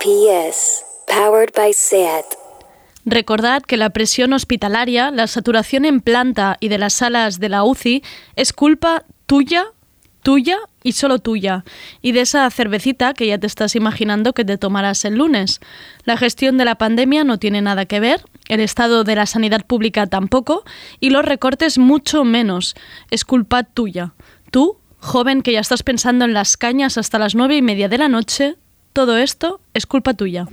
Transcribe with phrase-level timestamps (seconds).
[0.00, 0.82] PS.
[1.06, 2.24] Powered by SEAT.
[3.04, 7.64] Recordad que la presión hospitalaria, la saturación en planta y de las salas de la
[7.64, 8.02] UCI
[8.34, 9.66] es culpa tuya,
[10.22, 11.64] tuya y solo tuya,
[12.00, 15.60] y de esa cervecita que ya te estás imaginando que te tomarás el lunes.
[16.04, 19.66] La gestión de la pandemia no tiene nada que ver, el estado de la sanidad
[19.66, 20.64] pública tampoco,
[20.98, 22.74] y los recortes mucho menos.
[23.10, 24.14] Es culpa tuya.
[24.50, 27.98] Tú, joven que ya estás pensando en las cañas hasta las nueve y media de
[27.98, 28.56] la noche,
[28.92, 30.46] todo esto es culpa tuya.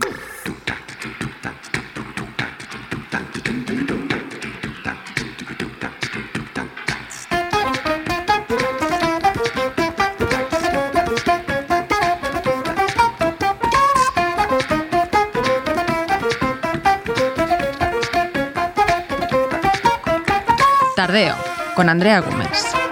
[20.95, 21.36] Tardeo,
[21.76, 22.87] con Andrea Gómez.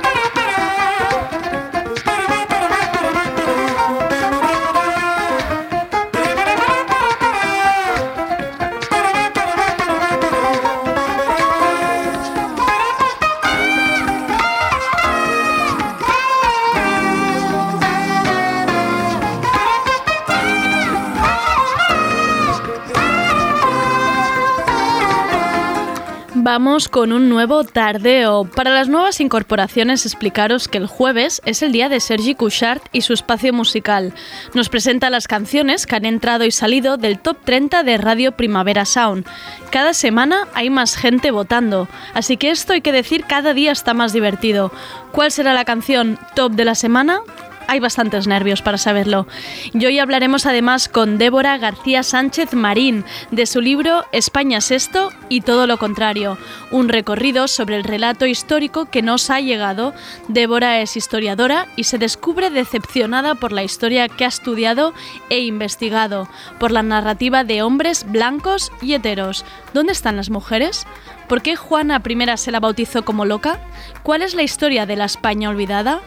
[26.45, 28.43] Vamos con un nuevo tardeo.
[28.45, 33.01] Para las nuevas incorporaciones, explicaros que el jueves es el día de Sergi Couchard y
[33.01, 34.13] su espacio musical.
[34.53, 38.85] Nos presenta las canciones que han entrado y salido del top 30 de Radio Primavera
[38.85, 39.25] Sound.
[39.71, 43.95] Cada semana hay más gente votando, así que esto hay que decir cada día está
[43.95, 44.71] más divertido.
[45.11, 47.21] ¿Cuál será la canción top de la semana?
[47.67, 49.27] Hay bastantes nervios para saberlo.
[49.73, 55.09] Y hoy hablaremos además con Débora García Sánchez Marín de su libro España es esto
[55.29, 56.37] y todo lo contrario,
[56.71, 59.93] un recorrido sobre el relato histórico que nos ha llegado.
[60.27, 64.93] Débora es historiadora y se descubre decepcionada por la historia que ha estudiado
[65.29, 66.27] e investigado,
[66.59, 69.45] por la narrativa de hombres blancos y heteros.
[69.73, 70.85] ¿Dónde están las mujeres?
[71.27, 73.59] ¿Por qué Juana I se la bautizó como loca?
[74.03, 76.01] ¿Cuál es la historia de la España olvidada?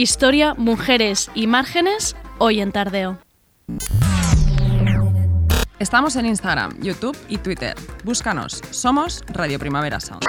[0.00, 3.18] Historia, mujeres y márgenes, hoy en Tardeo.
[5.78, 7.74] Estamos en Instagram, YouTube y Twitter.
[8.02, 8.62] Búscanos.
[8.70, 10.24] Somos Radio Primavera Sound.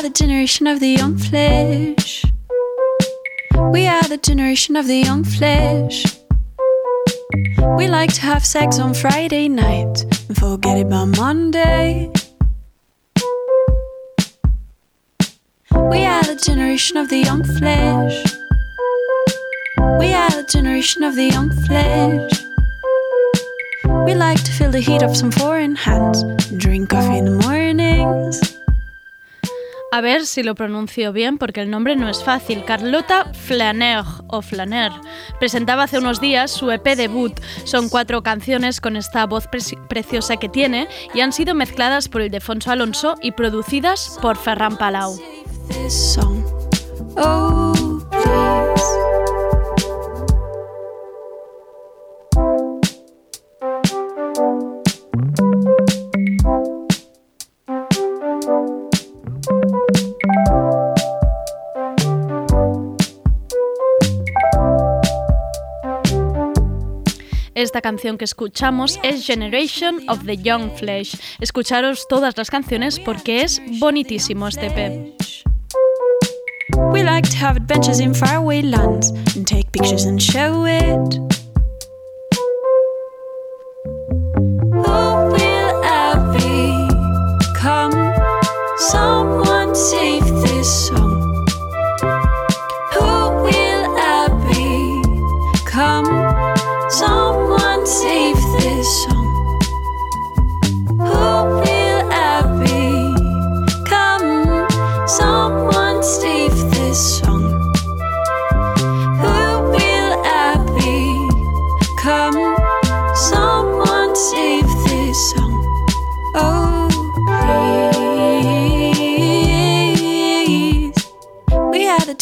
[0.00, 2.24] Are the generation of the young flesh.
[3.70, 6.06] We are the generation of the young flesh.
[7.76, 12.10] We like to have sex on Friday night and forget it by Monday.
[15.74, 18.24] We are the generation of the young flesh.
[20.00, 22.32] We are the generation of the young flesh.
[24.06, 27.36] We like to feel the heat of some foreign hands and drink coffee in the
[27.46, 28.49] mornings.
[29.92, 32.64] A ver si lo pronuncio bien porque el nombre no es fácil.
[32.64, 34.92] Carlota Flaner o Flaner
[35.40, 37.32] presentaba hace unos días su EP debut.
[37.64, 39.48] Son cuatro canciones con esta voz
[39.88, 45.18] preciosa que tiene y han sido mezcladas por Ildefonso Alonso y producidas por Ferran Palau.
[67.60, 71.14] Esta canción que escuchamos es Generation of the Young Flesh.
[71.40, 75.12] Escucharos todas las canciones porque es bonitísimo este EP.
[76.90, 78.14] We like to have adventures in
[78.70, 81.39] lands and take pictures and show it.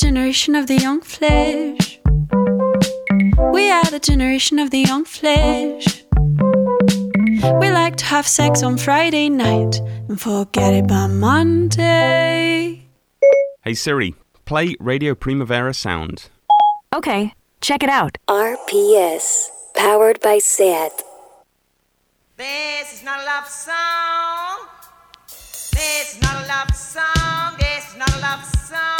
[0.08, 2.00] Generation of the young flesh.
[3.52, 6.02] We are the generation of the young flesh.
[7.60, 12.88] We like to have sex on Friday night and forget it by Monday.
[13.64, 14.14] Hey Siri,
[14.46, 16.30] play Radio Primavera Sound.
[16.94, 17.34] Okay.
[17.60, 18.16] Check it out.
[18.28, 21.02] RPS, powered by SAT.
[22.38, 24.56] This is not a love song.
[25.76, 27.56] This is not a love song.
[27.58, 28.97] This is not a love song.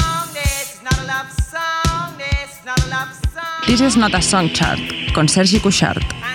[3.67, 4.79] This is not a song chart,
[5.15, 6.28] con Sergi Cuixart.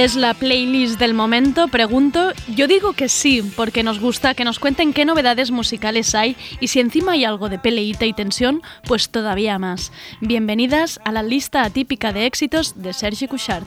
[0.00, 1.68] ¿Es la playlist del momento?
[1.68, 2.32] Pregunto.
[2.48, 6.68] Yo digo que sí, porque nos gusta que nos cuenten qué novedades musicales hay y
[6.68, 9.92] si encima hay algo de peleita y tensión, pues todavía más.
[10.22, 13.66] Bienvenidas a la lista atípica de éxitos de Sergi Couchard.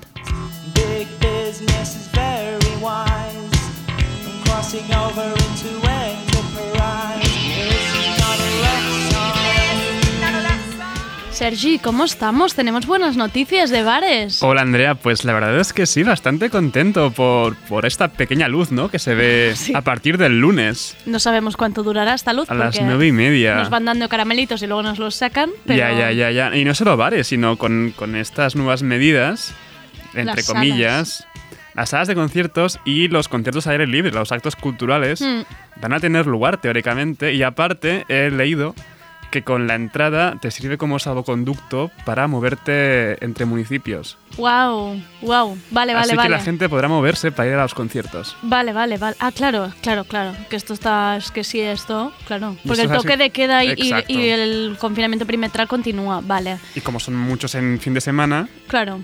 [11.43, 12.55] Sergi, ¿cómo estamos?
[12.55, 14.41] Tenemos buenas noticias de bares.
[14.41, 18.71] Hola Andrea, pues la verdad es que sí, bastante contento por, por esta pequeña luz,
[18.71, 18.87] ¿no?
[18.87, 19.73] Que se ve Sí.
[19.75, 22.49] a partir del lunes No sabemos cuánto durará esta luz.
[22.49, 23.55] a las nueve y media.
[23.55, 25.49] Nos van dando caramelitos y luego nos los sacan.
[25.65, 26.55] Pero Ya, ya, ya, ya.
[26.55, 29.53] Y no solo bares, sino con, con estas nuevas medidas,
[30.13, 31.27] entre Las comillas,
[31.75, 35.41] las salas de conciertos y los conciertos al aire libre, los actos culturales, Mm.
[35.81, 37.33] van a tener lugar teóricamente.
[37.33, 38.75] Y aparte, he leído
[39.33, 44.15] que con la entrada te sirve como salvoconducto para moverte entre municipios.
[44.37, 45.57] Wow, wow.
[45.71, 46.27] Vale, vale, Así vale.
[46.29, 48.37] que la gente podrá moverse para ir a los conciertos.
[48.43, 49.15] Vale, vale, vale.
[49.19, 50.33] Ah, claro, claro, claro.
[50.51, 52.55] Que esto está, es que sí, esto, claro.
[52.63, 53.17] Porque el toque así.
[53.23, 54.13] de queda y, y- Exacto.
[54.13, 56.21] y el confinamiento perimetral continúa.
[56.23, 59.01] Vale, Y como son muchos en fin de semana, claro.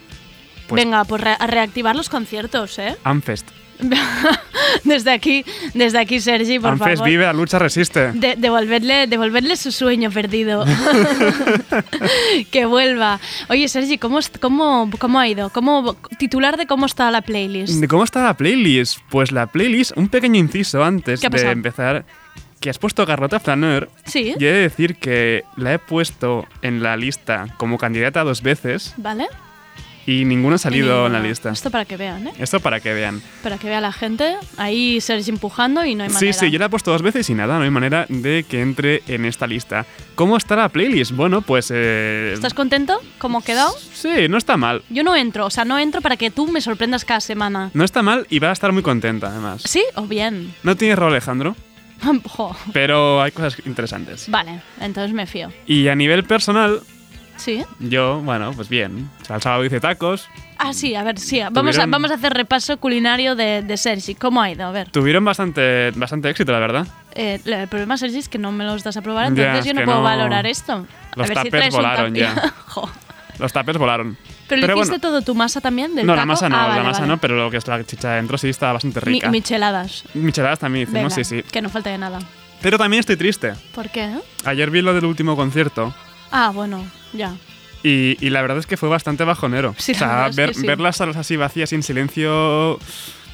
[0.68, 2.96] Pues- Venga, pues re- a reactivar los conciertos, ¿eh?
[3.04, 3.48] Amfest.
[4.84, 7.10] desde aquí, desde aquí, Sergi, por Amfest favor.
[7.10, 8.12] vive, la lucha resiste.
[8.12, 10.66] De- devolverle, devolverle su sueño perdido.
[12.52, 13.20] que vuelva.
[13.50, 15.50] Oye, Sergi, ¿cómo, cómo, cómo ha ido?
[15.50, 17.76] ¿Cómo, titular de cómo está la playlist.
[17.76, 19.00] ¿De ¿Cómo está la playlist?
[19.10, 22.06] Pues la playlist, un pequeño inciso antes ¿Qué ha de empezar,
[22.60, 23.90] que has puesto Carlota Flaneur.
[24.06, 24.34] Sí.
[24.38, 28.94] Y he de decir que la he puesto en la lista como candidata dos veces
[28.98, 29.28] ¿Vale?
[30.10, 31.50] Y ninguno ha salido en la lista.
[31.52, 32.34] Esto para que vean, ¿eh?
[32.40, 33.22] Esto para que vean.
[33.44, 34.36] Para que vea la gente.
[34.58, 36.34] Ahí Sergi empujando y no hay Sí, manera.
[36.34, 39.04] sí, yo la he puesto dos veces y nada, no hay manera de que entre
[39.08, 39.86] en esta lista.
[40.16, 41.12] ¿Cómo está la playlist?
[41.12, 41.72] Bueno, pues...
[41.74, 43.00] eh, ¿Estás contento?
[43.20, 43.74] ¿Cómo ha quedado?
[43.94, 44.82] Sí, no está mal.
[44.90, 47.70] Yo no entro, o sea, no entro para que tú me sorprendas cada semana.
[47.74, 49.62] No está mal y va a estar muy contenta además.
[49.66, 50.54] ¿Sí o bien?
[50.64, 51.56] No tiene rol Alejandro,
[52.74, 54.26] pero hay cosas interesantes.
[54.30, 55.52] Vale, entonces me fío.
[55.68, 56.82] Y a nivel personal,
[57.39, 57.63] ¿Sí?
[57.80, 59.09] yo bueno, pues bien.
[59.21, 60.27] O sea, el sábado hice tacos.
[60.57, 61.41] Ah, sí, a ver, sí.
[61.51, 64.13] Vamos a, vamos a hacer repaso culinario de, de Sergi.
[64.13, 64.65] ¿Cómo ha ido?
[64.65, 64.89] A ver.
[64.91, 66.86] Tuvieron bastante, bastante éxito, la verdad.
[67.15, 69.65] Eh, el problema, Sergi, es que no me los das a probar, Ya, entonces es
[69.68, 70.86] yo no puedo no- valorar esto.
[71.15, 72.53] los a ver si volaron ya.
[73.39, 74.18] Los tapes volaron.
[74.50, 75.01] ¿Pero, le Pero hiciste bueno.
[75.01, 76.27] todo tu masa también del No, la taco?
[76.27, 77.07] masa no, Ah, la masa vale.
[77.13, 79.30] no, pero lo que es la chicha dentro sí estaba bastante Mi- rica.
[79.30, 80.03] micheladas.
[80.13, 81.44] Micheladas también hicimos, Venga, sí, sí.
[81.50, 82.19] Que no falte de nada.
[82.62, 83.53] Pero también estoy triste.
[83.74, 84.12] ¿Por qué?
[84.44, 85.94] Ayer vi lo del último concierto
[86.31, 86.84] Ah, bueno,
[87.14, 87.36] ya.
[87.84, 89.74] y, y la verdad es que fue bastante bajonero.
[89.78, 90.68] Sí, o sea, verdad es ver, sí.
[90.68, 92.80] ver las salas así vacías sin silencio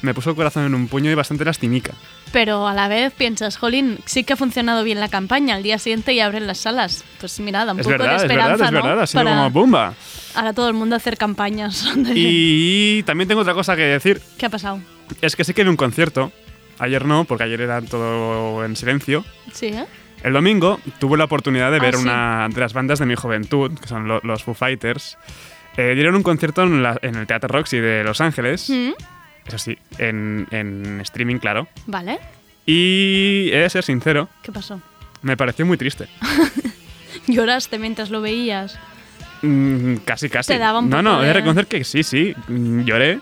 [0.02, 1.92] me puso el corazón en un puño y bastante lastimica.
[2.32, 5.54] Pero a la vez piensas, jolín, sí que ha funcionado bien la campaña.
[5.56, 7.02] Al día siguiente ya abren las salas.
[7.18, 8.82] Pues mira, da un Es poco verdad, de es esperanza, verdad, es ¿no?
[8.82, 9.02] verdad.
[9.02, 9.94] Ha sido Para como ¡bumba!
[10.34, 11.88] ahora todo el mundo hacer campañas.
[11.96, 14.20] de- Y también tengo otra cosa que decir.
[14.38, 14.80] ¿Qué ha pasado?
[15.22, 16.30] Es que sí que vi un concierto.
[16.78, 19.24] Ayer no, porque ayer era todo en silencio.
[19.52, 19.86] Sí, ¿eh?
[20.22, 22.02] El domingo tuve la oportunidad de Ah, ver sí.
[22.02, 25.16] una de las bandas de mi juventud, que son lo- los Foo Fighters.
[25.76, 28.68] Eh, dieron un concierto en, la- en el Teatro Roxy de Los Ángeles.
[28.70, 28.90] Mm,
[29.46, 31.68] Eso sí, en, en streaming, claro.
[31.86, 32.18] Vale.
[32.64, 34.80] Y he de ser sincero, ¿Qué pasó?
[35.22, 36.08] me pareció muy triste.
[37.28, 38.78] ¿Lloraste mientras lo veías?
[39.42, 40.52] Mm, casi, casi.
[40.52, 43.20] Te daba un no, poco no, he de- de reconocer que sí, sí, lloré.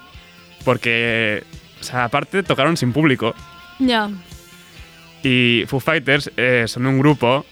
[0.64, 1.42] Porque,
[1.80, 3.34] o sea, aparte tocaron sin público.
[3.78, 4.08] Ya.
[5.24, 7.44] Y Foo Fighters eh, son un grupo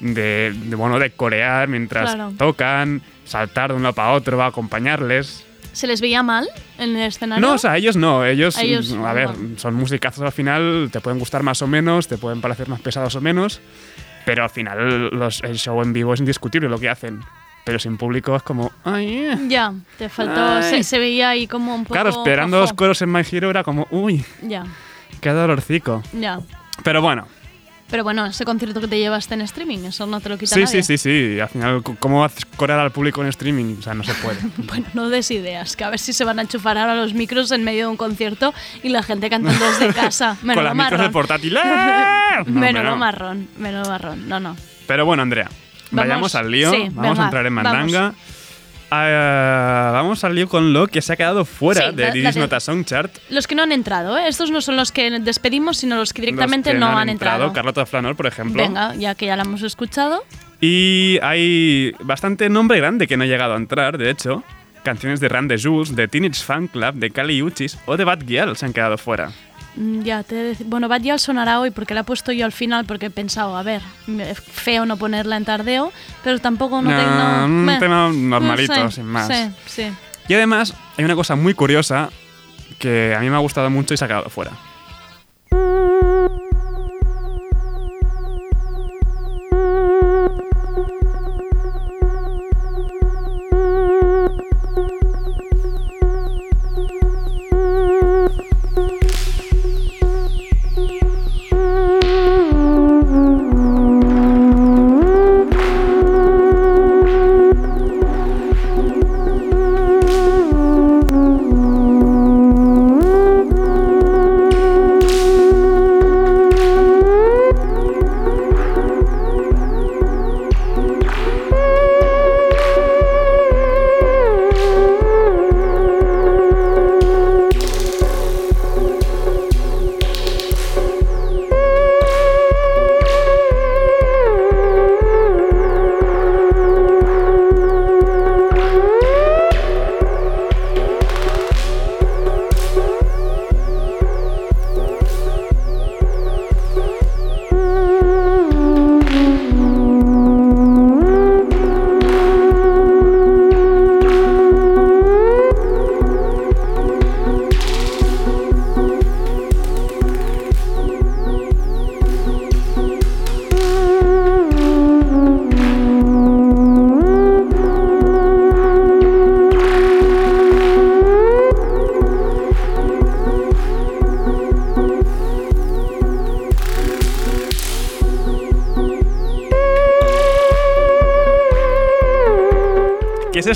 [0.00, 2.32] de, de, bueno, de corear mientras Claro.
[2.36, 5.44] tocan, saltar de un lado para otro, va a acompañarles.
[5.72, 7.46] ¿Se les veía mal en el escenario?
[7.46, 9.56] No, o sea, ellos no, ellos, A ellos, a ver, bueno.
[9.58, 13.14] son musicazos al final, te pueden gustar más o menos, te pueden parecer más pesados
[13.14, 13.60] o menos,
[14.26, 17.20] pero al final los- el show en vivo es indiscutible lo que hacen.
[17.64, 19.38] Pero sin público es como, ay, eh".
[19.48, 20.62] Ya, te faltó.
[20.62, 21.92] Se, se veía ahí como un poco.
[21.94, 22.62] Claro, esperando cojo.
[22.62, 24.64] los coros en My Hero era como, uy, Ya,
[25.20, 26.02] qué dolorcico.
[26.14, 26.40] ya.
[26.82, 27.26] Pero bueno,
[27.90, 30.60] Pero bueno, ese concierto que te llevaste en streaming, eso no te lo quita Sí,
[30.62, 30.82] nadie.
[30.84, 31.40] sí, sí, sí.
[31.40, 33.78] Al final, ¿cómo haces corear al público en streaming?
[33.80, 34.38] O sea, no se puede.
[34.58, 37.50] Bueno, no des ideas, que a ver si se van a enchufar ahora los micros
[37.50, 40.36] en medio de un concierto y la gente cantando desde casa.
[40.40, 41.00] Con Menudo las micros marrón.
[41.02, 41.56] del portátil.
[41.56, 42.42] ¡Ah!
[42.46, 44.28] No, pero- marrón, menudo marrón.
[44.28, 44.56] No, no.
[44.86, 45.48] Pero bueno, Andrea,
[45.90, 46.70] Vamos- vayamos al lío.
[46.70, 48.14] sí, vamos venga, a entrar en vamos.
[48.90, 52.24] Ah, vamos al lío con lo que se ha quedado fuera Sí, de da- Didis
[52.34, 52.40] dale.
[52.40, 53.10] Nota Song Chart.
[53.28, 54.28] Los que no han entrado, ¿eh?
[54.28, 57.52] Estos no son los que despedimos, sino los que directamente Los que no, han entrado.
[57.52, 58.62] Carlota Flanor, por ejemplo.
[58.62, 60.24] Venga, ya que ya la hemos escuchado.
[60.60, 64.42] Y hay bastante nombre grande que no ha llegado a entrar, de hecho.
[64.82, 68.56] Canciones de the Jules, de Teenage Fan Club, de Kali Uchis o de Bad Gyal
[68.56, 69.30] se han quedado fuera.
[69.76, 72.84] Mm, Ya te Bueno, Bad Gyal sonará hoy porque la he puesto yo al final
[72.86, 73.82] porque he pensado, a ver,
[74.52, 75.92] feo no ponerla en tardeo,
[76.24, 77.44] pero tampoco no No, tengo.
[77.46, 77.78] un meh.
[77.78, 79.28] tema normalito, No sé, sin más.
[79.28, 79.92] Sí, sí.
[80.28, 82.10] Y además, hay una cosa muy curiosa
[82.78, 84.52] que a mí me ha gustado mucho y se ha quedado fuera.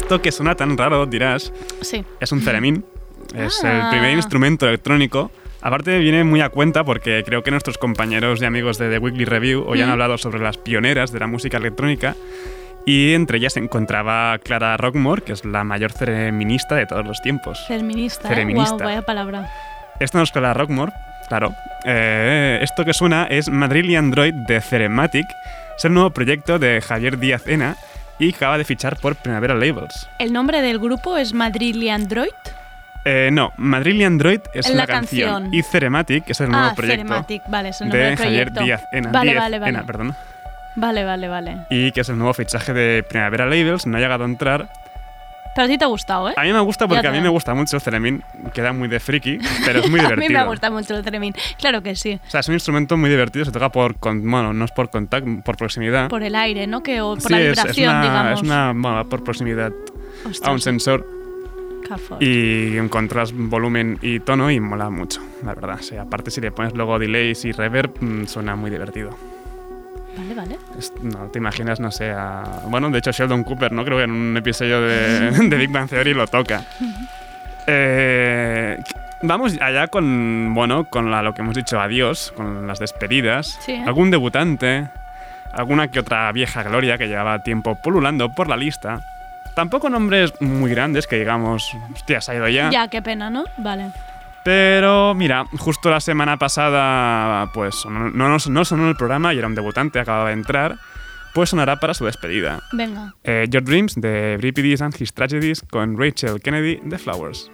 [0.04, 1.06] Esto que suena tan raro?
[1.06, 1.50] Dirás.
[1.80, 2.04] Sí.
[2.20, 2.84] Es un ceremín.
[3.34, 3.84] Es Ah.
[3.84, 5.30] el primer instrumento electrónico.
[5.62, 9.25] Aparte viene muy a cuenta porque creo que nuestros compañeros y amigos de The Weekly
[9.25, 12.16] Review hoy han hablado sobre las pioneras de la música electrónica
[12.84, 17.23] y entre ellas se encontraba Clara Rockmore, que es la mayor cereminista de todos los
[17.23, 17.64] tiempos.
[17.66, 18.75] Feminista, Feminista.
[18.75, 18.76] ¿eh?
[18.76, 19.50] Wow, vaya palabra.
[20.00, 20.92] Esto no es Clara Rockmore,
[21.30, 21.54] claro.
[21.87, 25.25] Eh, esto que suena es Madrid Android de Cerematic.
[25.78, 27.76] Es el nuevo proyecto de Javier Díaz Ena
[28.18, 30.09] y acaba de fichar por Primavera Labels.
[30.18, 32.30] ¿El nombre del grupo es Madrid Android?
[33.04, 35.42] Eh, no, Madrid Android es La la, canción.
[35.42, 35.54] canción.
[35.54, 38.52] y Cerematic es el nuevo ah, proyecto Cerematic, vale, es el nombre de del Javier.
[38.52, 39.11] Díaz Ena.
[39.11, 39.71] Vale, vale, vale.
[39.71, 40.14] Ena, perdón.
[40.76, 41.59] Vale, vale, vale.
[41.71, 44.68] Y que es el nuevo fichaje de Primavera Labels, no ha llegado a entrar.
[45.54, 46.34] Pero a ti te ha gustado, ¿eh?
[46.37, 48.99] A mí me gusta porque a mí me gusta mucho el Ceremín, queda muy de
[49.00, 50.28] friki, pero es muy a divertido.
[50.28, 51.34] mí me gusta mucho el Ceremín.
[51.58, 52.18] Claro que sí.
[52.26, 54.90] O sea, es un instrumento muy divertido, se toca por, con- bueno, no es por
[54.90, 56.08] contacto, por proximidad.
[56.08, 56.82] Por el aire, ¿no?
[56.82, 58.32] Que, o por Sí, la es- vibración, es, una, digamos.
[58.40, 59.73] es una, bueno, por proximidad
[60.42, 61.06] a un sensor
[62.18, 65.76] y controlas volumen y tono y mola mucho, la verdad.
[65.80, 69.11] O sea, aparte si le pones luego delays y reverb, mm, suena muy divertido.
[70.16, 70.59] Vale, vale.
[71.02, 73.85] No te imaginas, no sé, a- bueno, de hecho Sheldon Cooper, ¿no?
[73.85, 76.62] Creo que en un episodio de, de Big Bang Theory lo toca.
[77.66, 78.78] Eh,
[79.23, 83.59] vamos allá con, bueno, con la- lo que hemos dicho adiós, con las despedidas.
[83.61, 83.83] Sí, ¿eh?
[83.87, 84.88] Algún debutante,
[85.52, 89.00] alguna que otra vieja gloria que llevaba tiempo pululando por la lista.
[89.54, 92.71] Tampoco nombres muy grandes que digamos, hostia, se ha ido ya.
[92.71, 93.44] Ya, qué pena, ¿no?
[93.56, 93.90] Vale.
[94.44, 99.46] Pero mira, justo la semana pasada, pues no, no, no sonó el programa y era
[99.46, 100.78] un debutante, acababa de entrar,
[101.32, 102.62] pues sonará para su despedida.
[102.72, 103.14] Venga.
[103.24, 107.50] Eh, Your Dreams de Bripides and His Tragedies con Rachel Kennedy de Flowers.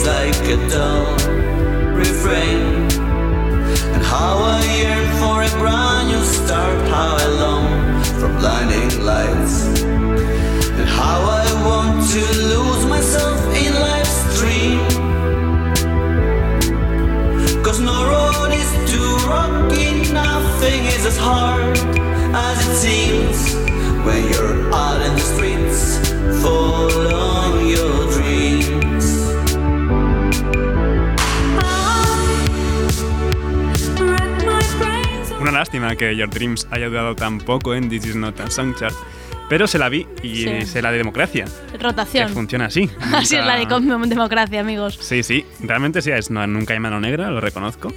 [0.00, 1.16] It's like a dull
[1.92, 2.86] refrain.
[3.94, 9.66] And how I yearn for a brand new start, how I long for blinding lights.
[10.78, 14.78] And how I want to lose myself in life's dream.
[17.64, 21.76] Cause no road is too rocky, nothing is as hard
[22.46, 23.52] as it seems
[24.06, 26.08] when you're out in the streets
[26.40, 27.47] full of
[35.48, 38.74] Una lástima que Your Dreams haya durado tan poco en This Is Not a Song
[38.78, 38.94] Chart,
[39.48, 40.66] pero se la vi y Sí.
[40.66, 42.28] sé la de democracia, que Rotación.
[42.34, 42.90] funciona así.
[43.14, 43.64] Así es la de
[44.10, 44.98] democracia, amigos.
[45.00, 47.90] Sí, sí, realmente sí, es, no, nunca hay mano negra, lo reconozco.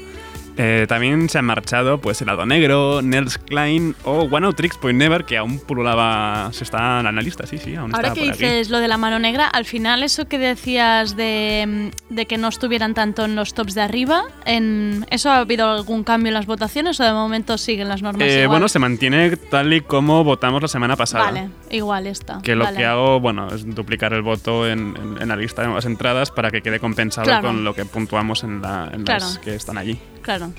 [0.57, 4.99] Eh, también se han marchado pues Helado Negro, Nels Klein o One Out Tricks Point
[4.99, 8.25] Never, que aún pululaba, se está en la lista, sí, sí, aún Ahora está que
[8.27, 8.43] por aquí.
[8.43, 12.37] dices lo de la mano negra, al final eso que decías de, mm, de que
[12.37, 16.33] no estuvieran tanto en los tops de arriba, en ¿eso ha habido algún cambio en
[16.35, 18.47] las votaciones o de momento siguen las normas Eh, igual?
[18.49, 21.25] bueno, se mantiene tal y como votamos la semana pasada.
[21.25, 22.39] Vale, igual está.
[22.43, 22.77] Que lo vale.
[22.77, 26.29] que hago, bueno, es duplicar el voto en, en- en la lista de nuevas entradas
[26.31, 27.47] para que quede compensado Claro.
[27.47, 29.25] con lo que puntuamos en, la- en Claro.
[29.25, 29.99] las que están allí.
[30.21, 30.51] Claro,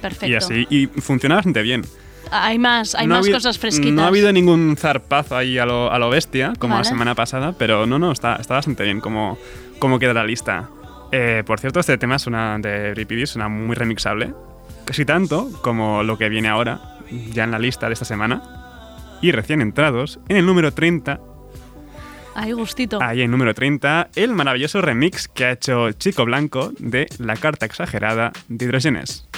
[0.00, 0.26] perfecto.
[0.26, 1.82] Y así, y funciona bastante bien.
[2.30, 3.92] Hay más, hay No más cosas fresquitas.
[3.92, 6.84] No ha habido ningún zarpazo ahí a lo, a lo bestia, como Vale.
[6.84, 9.38] la semana pasada, pero no, no, está, está bastante bien como,
[9.78, 10.68] como queda la lista.
[11.10, 14.32] Eh, por cierto, este tema suena de Ripidi, suena muy remixable.
[14.86, 16.80] Casi tanto como lo que viene ahora,
[17.32, 18.42] ya en la lista de esta semana.
[19.20, 21.20] Y recién entrados, en el número 30,
[22.34, 23.02] Hay gustito.
[23.02, 27.66] ahí en número 30, el maravilloso remix que ha hecho Chico Blanco de La Carta
[27.66, 29.28] Exagerada de Hidrogenes.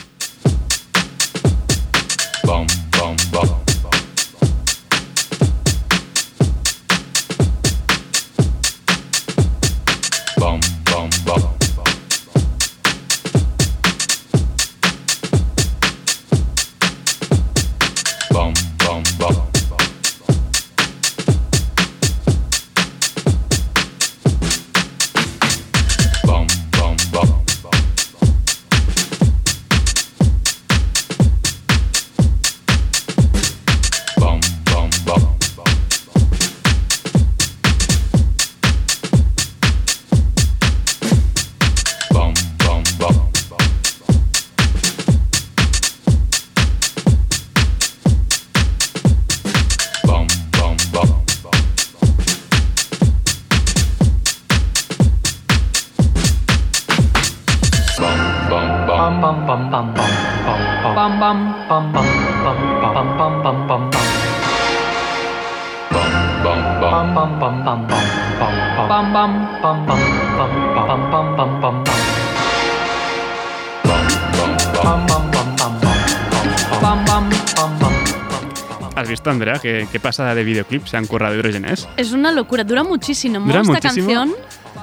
[79.54, 81.88] ¿Has visto, Andrea, qué, qué pasada de videoclip se han currado Hidrogenes?
[81.96, 84.06] Es una locura, dura muchísimo Dura esta muchísimo.
[84.08, 84.34] canción.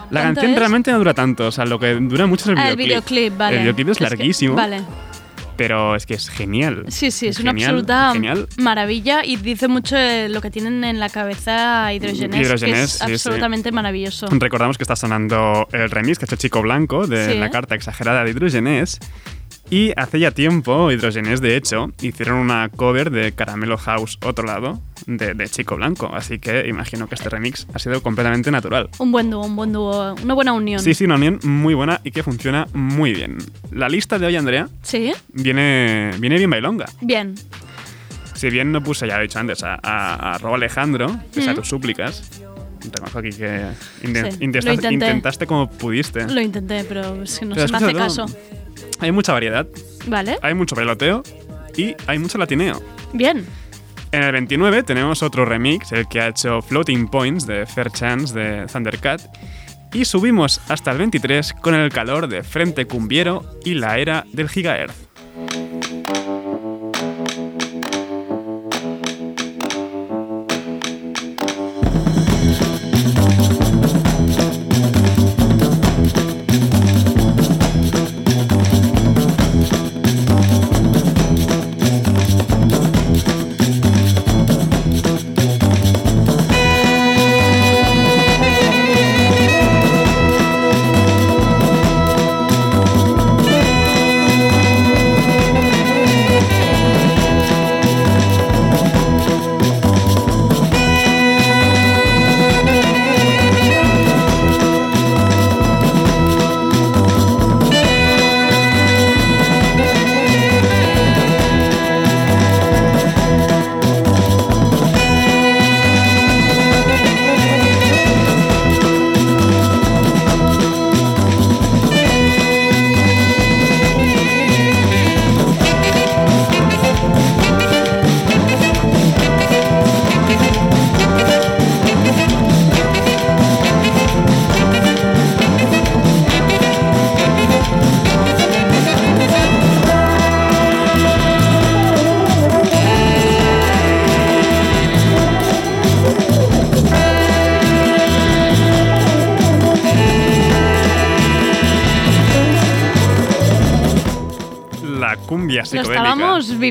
[0.09, 0.59] La ¿Cuánto canción es?
[0.59, 3.17] realmente no dura tanto, o sea, lo que dura mucho es el Ah, el videoclip.
[3.33, 3.55] videoclip, vale.
[3.57, 4.81] El videoclip es que- larguísimo, vale.
[5.57, 6.85] pero es que es genial.
[6.87, 8.47] Sí, sí, es, una absoluta Genial.
[8.57, 9.95] maravilla y dice mucho
[10.29, 13.11] lo que tienen en la cabeza Hidrogenes, que Hidrogenes, es sí, sí.
[13.11, 14.27] absolutamente maravilloso.
[14.31, 17.37] Recordamos que está sonando el remix que ha hecho Chico Blanco de Sí.
[17.37, 18.97] la carta exagerada de Hidrogenes.
[19.73, 24.81] Y hace ya tiempo, Hidrogenes, de hecho, hicieron una cover de Caramelo House Otro Lado
[25.07, 26.11] de, de Chico Blanco.
[26.13, 28.89] Así que imagino que este remix ha sido completamente natural.
[28.99, 30.81] Un buen dúo, un buen dúo, una buena unión.
[30.81, 33.37] Sí, sí, una unión muy buena y que funciona muy bien.
[33.71, 36.87] La lista de hoy, Andrea, Sí, viene, viene bien bailonga.
[36.99, 37.35] bien.
[38.33, 41.49] Si bien no puse, ya lo he dicho antes, a, a, a Rob Alejandro, pese
[41.51, 42.41] a tus súplicas,
[42.83, 43.67] reconozco aquí que
[44.01, 46.27] Sí, intentaste, como pudiste.
[46.27, 48.25] Lo intenté, pero es que no Pero se me hace caso.
[48.99, 49.67] Hay mucha variedad,
[50.07, 50.37] ¿Vale?
[50.41, 51.23] hay mucho peloteo
[51.75, 52.81] y hay mucho latineo.
[53.13, 53.45] Bien.
[54.11, 58.37] En el 29 tenemos otro remix, el que ha hecho Floating Points de Fair Chance
[58.37, 59.21] de Thundercat.
[59.93, 64.49] Y subimos hasta el 23 con el calor de Frente Cumbiero y la era del
[64.49, 64.95] Gigahertz.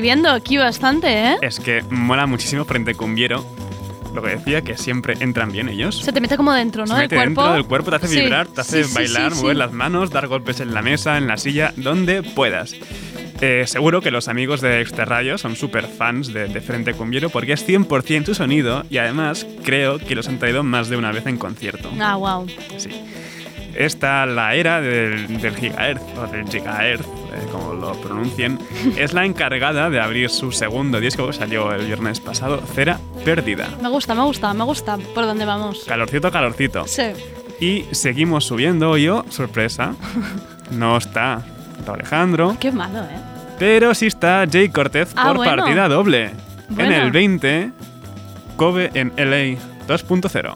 [0.01, 1.37] Viviendo aquí bastante, ¿eh?
[1.43, 3.45] Es que mola muchísimo frente cumbiero.
[4.15, 5.99] Lo que decía, que siempre entran bien ellos.
[5.99, 6.95] Se te mete como dentro, ¿no?
[6.95, 7.41] Se mete cuerpo.
[7.41, 10.09] dentro del cuerpo, te hace Sí, vibrar, te hace sí, sí, bailar, mover las manos,
[10.09, 12.73] dar golpes en la mesa, en la silla, donde puedas.
[13.41, 17.29] Eh, seguro que los amigos de Extra Radio son súper fans de, de Frente Cumbiero
[17.29, 21.11] porque es 100% su sonido y además creo que los han traído más de una
[21.11, 21.91] vez en concierto.
[21.99, 22.47] Ah, wow.
[22.77, 22.89] Sí.
[23.75, 28.59] Esta, la era del, del gigahertz, o del gigahertz, eh, como lo pronuncien,
[28.97, 33.69] es la encargada de abrir su segundo disco que salió el viernes pasado, Cera Perdida.
[33.81, 35.83] Me gusta, me gusta, me gusta por dónde vamos.
[35.87, 36.85] Calorcito, calorcito.
[36.87, 37.03] Sí.
[37.59, 38.97] Y seguimos subiendo.
[38.97, 39.93] Yo, sorpresa,
[40.71, 41.41] no está
[41.87, 43.19] Alejandro, Qué malo, ¿eh?
[43.59, 45.55] pero sí está Jay Cortez Ah, por bueno.
[45.63, 46.31] partida doble.
[46.69, 46.91] Bueno.
[46.95, 47.71] En el 20,
[48.55, 50.55] Kobe en LA 2.0.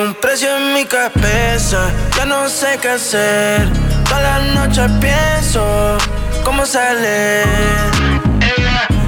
[0.00, 3.68] Un precio en mi cabeza, ya no sé qué hacer.
[4.08, 5.98] Todas las noches pienso
[6.44, 7.42] cómo sale.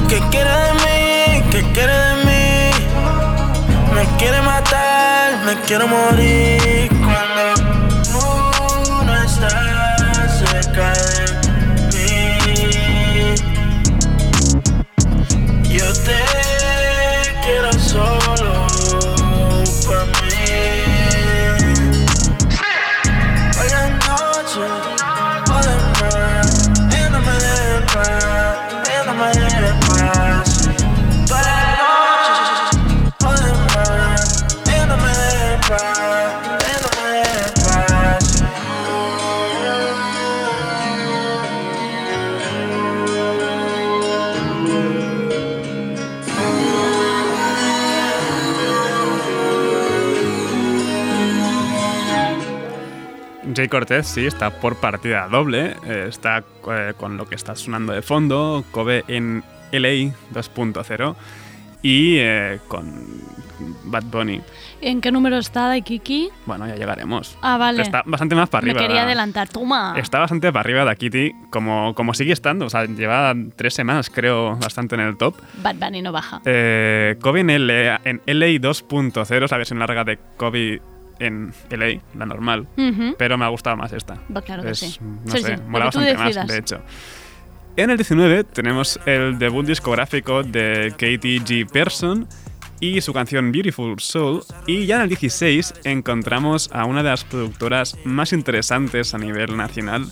[0.08, 1.44] ¿Qué quiere de mí?
[1.52, 2.70] ¿Qué quiere de mí?
[3.94, 6.89] Me quiere matar, me quiero morir
[53.60, 56.42] Jay Cortez sí está por partida doble, eh, está
[56.72, 61.14] eh, con lo que está sonando de fondo, Kobe en LA 2.0
[61.82, 63.04] y eh, con
[63.84, 64.40] Bad Bunny.
[64.80, 66.30] ¿En qué número está de Kiki?
[66.46, 67.36] Bueno, ya llegaremos.
[67.42, 67.82] Ah, vale.
[67.82, 68.82] Está bastante más para Me arriba.
[68.86, 69.48] quería la- adelantar.
[69.50, 69.92] Toma.
[69.98, 72.64] Está bastante para arriba de Kitty, como, como sigue estando.
[72.64, 75.34] O sea, lleva tres semanas, creo, bastante en el top.
[75.62, 76.40] Bad Bunny no baja.
[76.46, 80.80] Eh, Kobe en LA, en LA 2.0, es la versión larga de Kobe
[81.20, 82.66] en LA, la normal.
[83.18, 84.18] Pero me ha gustado más esta.
[84.34, 84.98] Va, claro que Es, sí.
[85.00, 86.80] No Sí, sé, sí, mola que bastante más, de hecho.
[87.76, 91.70] En el 19 tenemos el debut discográfico de Katie G.
[91.70, 92.26] Person
[92.80, 94.42] y su canción Beautiful Soul.
[94.66, 99.56] Y ya en el 16 encontramos a una de las productoras más interesantes a nivel
[99.56, 100.06] nacional,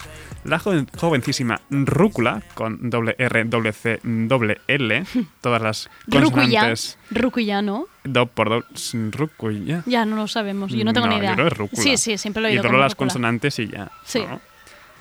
[0.45, 5.05] la joven- jovencísima Rúcula, con doble R, doble C, doble L,
[5.41, 7.87] todas las consonantes Rucuya, ¿no?
[8.13, 8.65] Do por do,
[9.13, 9.83] Rúcula.
[9.87, 10.73] Ya no lo sabemos.
[10.73, 11.31] Yo no tengo ni idea.
[11.31, 11.83] Yo creo que es rúcula.
[11.83, 13.07] Sí, sí, siempre lo he Y oído solo como las rúcula.
[13.09, 13.91] consonantes y ya.
[14.05, 14.21] Sí.
[14.29, 14.41] ¿no?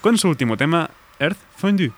[0.02, 0.90] Con su último tema,
[1.20, 1.92] Earth Fondue.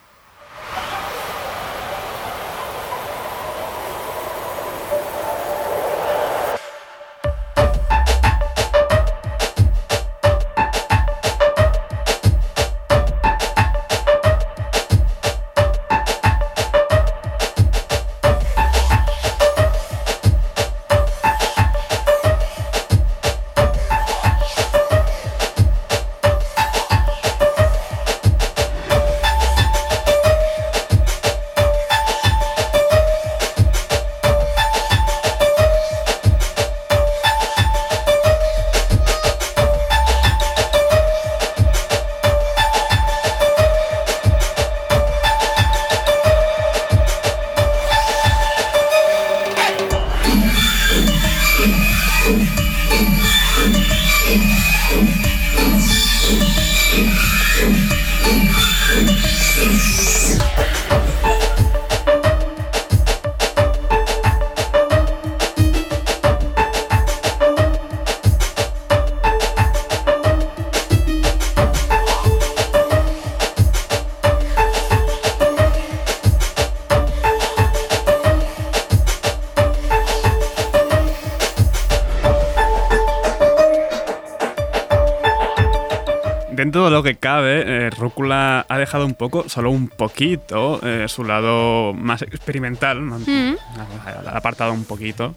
[88.90, 93.00] Dejado un poco, solo un poquito, eh, su lado más experimental.
[93.00, 93.54] Mm.
[93.76, 95.36] Ha ha apartado un poquito,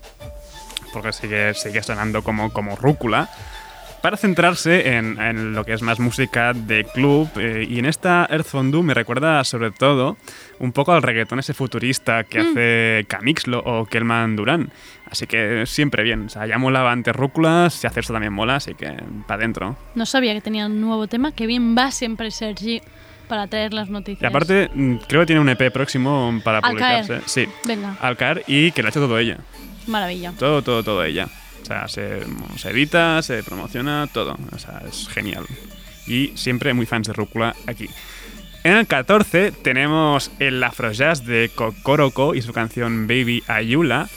[0.92, 3.30] porque sigue, sigue sonando como, como Rúcula.
[4.02, 7.30] para centrarse en, en lo que es más música de club.
[7.38, 10.18] eh, y en esta Earth Fondue me recuerda sobre todo
[10.60, 14.72] un poco al reggaetón ese futurista que hace Camixlo o Kelman Durán.
[15.10, 16.26] Así que siempre bien.
[16.26, 18.92] O sea, ya molaba antes Rúcula, si hace esto también mola, así que
[19.28, 19.78] para adentro.
[19.96, 21.32] No sabía que tenía un nuevo tema.
[21.32, 22.82] Que bien va siempre Sergi
[23.28, 24.22] para traer las noticias.
[24.22, 27.06] Y aparte, mm, creo que tiene un EP próximo para Al caer.
[27.06, 27.22] publicarse.
[27.28, 29.38] Sí, Venga, al caer y que lo ha hecho todo ella.
[29.88, 30.34] maravilla.
[30.38, 31.28] Todo, todo, todo ella.
[31.62, 32.20] O sea, se,
[32.58, 34.38] se edita, se promociona, todo.
[34.52, 35.46] O sea, es genial.
[36.08, 37.88] Y siempre muy fans de Rúcula aquí.
[38.66, 44.10] En el 14 tenemos el Afrojazz de Kokoroko y su canción Baby Ayula.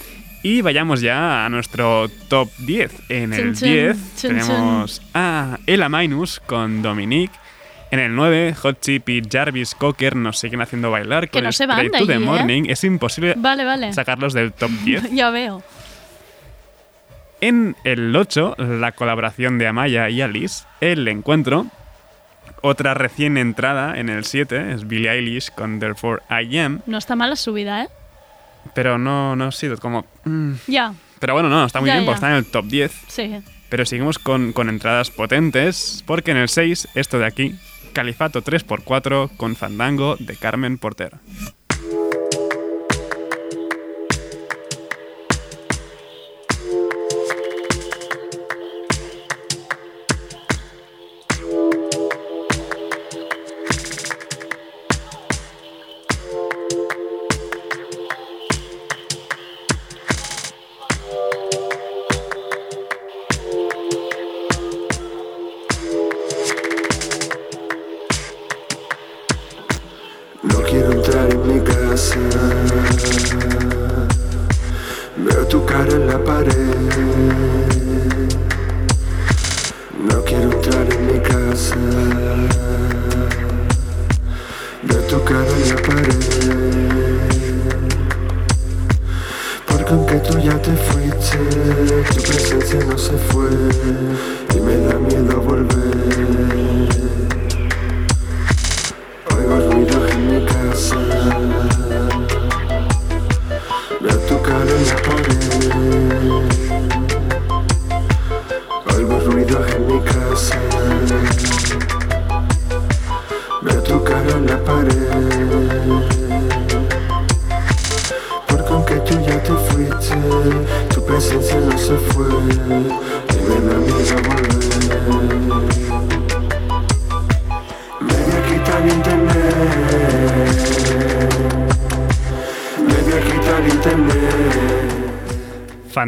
[0.43, 2.93] Y vayamos ya a nuestro top 10.
[3.09, 7.35] En el Chun, chun, 10 chun, tenemos a Ella Minus con Dominique.
[7.91, 11.53] En el 9, Hot Chip y Jarvis Cocker nos siguen haciendo bailar Que con no
[11.53, 12.27] se van de to the allí, ¿eh?
[12.27, 12.63] Morning.
[12.69, 13.93] Es imposible Vale, vale.
[13.93, 15.13] sacarlos del top 10.
[15.13, 15.63] ya veo.
[17.41, 21.67] En el 8, la colaboración de Amaya y Alice, El Encuentro.
[22.63, 27.15] Otra recién entrada en el 7 es Billie Eilish con Therefore I Am, No está
[27.15, 27.89] mal la subida, ¿eh?
[28.75, 30.05] pero no, no ha sido como...
[30.25, 30.53] mm.
[30.67, 32.07] Ya, Pero bueno, no, está muy bien ya.
[32.07, 32.93] porque está en el top 10.
[33.09, 33.37] sí.
[33.69, 37.57] Pero seguimos con, con entradas potentes, porque en el 6, esto de aquí,
[37.97, 41.15] Califato 3x4 con Fandango de Carmen Porter.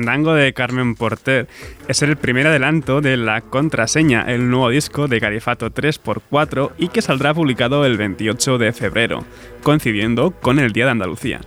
[0.09, 1.49] Fandango de Carmen Porter
[1.87, 7.03] es el primer adelanto de La Contraseña, el nuevo disco de Califato 3x4 y que
[7.03, 9.27] saldrá publicado el 28 de febrero,
[9.63, 11.43] coincidiendo con el Día de Andalucía.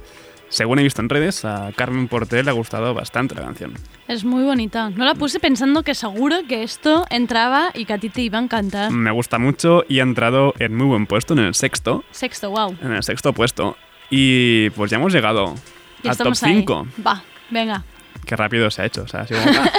[0.50, 3.74] Según he visto en redes, a Carmen Porter le ha gustado bastante la canción.
[4.08, 4.92] Es muy bonita.
[4.92, 8.38] No la puse pensando que seguro que esto entraba y que a ti te iba
[8.38, 8.92] a encantar.
[8.92, 12.78] Me gusta mucho y ha entrado en muy buen puesto en el sexto, Sexto, wow.
[12.84, 13.76] en el sexto puesto.
[14.12, 15.56] Y pues ya hemos llegado
[16.04, 16.58] Ya al top estamos ahí.
[16.58, 16.88] 5.
[17.04, 17.84] Va, venga.
[18.26, 19.04] Qué rápido se ha hecho.
[19.04, 19.72] O sea, sido como, ah.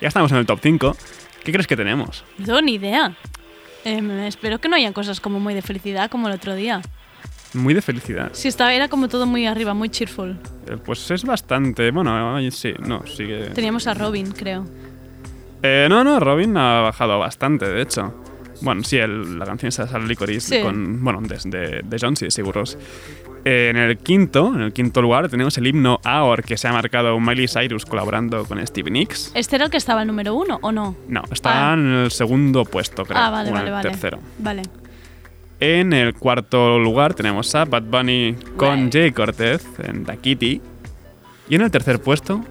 [0.00, 0.96] ya estamos en el top 5.
[1.44, 2.24] ¿Qué crees que tenemos?
[2.38, 3.14] No ni idea.
[3.84, 6.82] Em, espero que no hayan cosas como muy de felicidad como el otro día.
[7.54, 8.30] Muy de felicidad.
[8.32, 10.38] Sí, estaba, era como todo muy arriba, muy cheerful.
[10.68, 11.90] Eh, Pues es bastante.
[11.90, 13.50] Bueno, eh, sí, no, sigue.
[13.50, 14.66] Teníamos a Robin, creo.
[15.62, 18.14] Eh, no, no, Robin ha bajado bastante, de hecho.
[18.62, 20.62] Bueno, sí, el- la canción esa es Licorice Sí.
[20.62, 21.02] con.
[21.02, 22.78] Bueno, de, de, de y de Seguros.
[23.44, 26.72] Eh, en el quinto, en el quinto lugar, tenemos el himno Aor que se ha
[26.72, 29.32] marcado Miley Cyrus colaborando con Stevie Nicks.
[29.34, 30.94] ¿Este era el que estaba el número uno o no?
[31.08, 31.74] No, está Ah.
[31.74, 33.18] en el segundo puesto, creo.
[33.18, 33.88] ah, vale, o en vale, el vale.
[33.90, 34.18] tercero.
[34.38, 34.62] Vale.
[35.58, 40.60] En el cuarto lugar tenemos a Bad Bunny con Jay Cortez en The Kitty.
[41.48, 42.42] Y en el tercer puesto,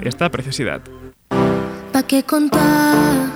[0.00, 0.80] esta preciosidad.
[1.92, 3.28] ¿Pa' qué contar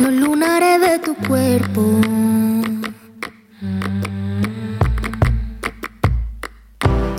[0.00, 2.00] los lunares de tu cuerpo?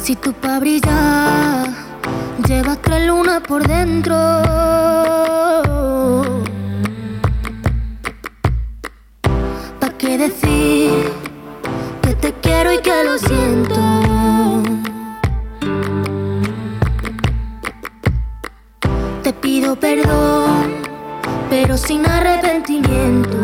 [0.03, 1.69] Si tú pa' brillar
[2.47, 4.15] llevas tres lunas por dentro.
[9.79, 11.13] ¿Pa' qué decir
[12.01, 13.79] que te quiero y que lo siento?
[19.21, 20.81] Te pido perdón,
[21.47, 23.37] pero sin arrepentimiento.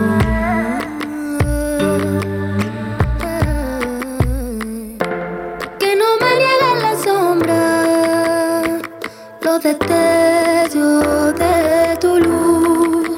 [9.60, 13.10] de destello de tu luz.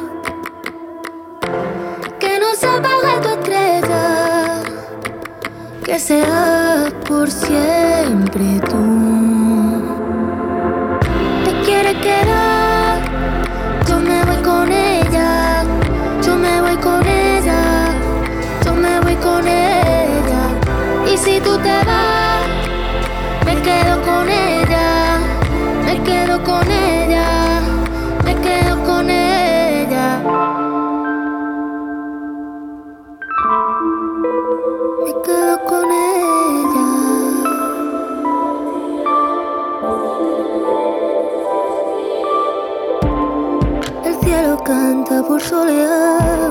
[2.20, 4.62] Que no se apague tu estrella,
[5.84, 8.86] que seas por siempre tú.
[11.44, 13.02] Te quieres quedar,
[13.88, 15.64] yo me voy con ella,
[16.22, 17.62] yo me voy con ella,
[18.64, 20.42] yo me voy con ella.
[21.12, 22.29] Y si tú te vas,
[44.40, 46.50] Cielo canta por soledad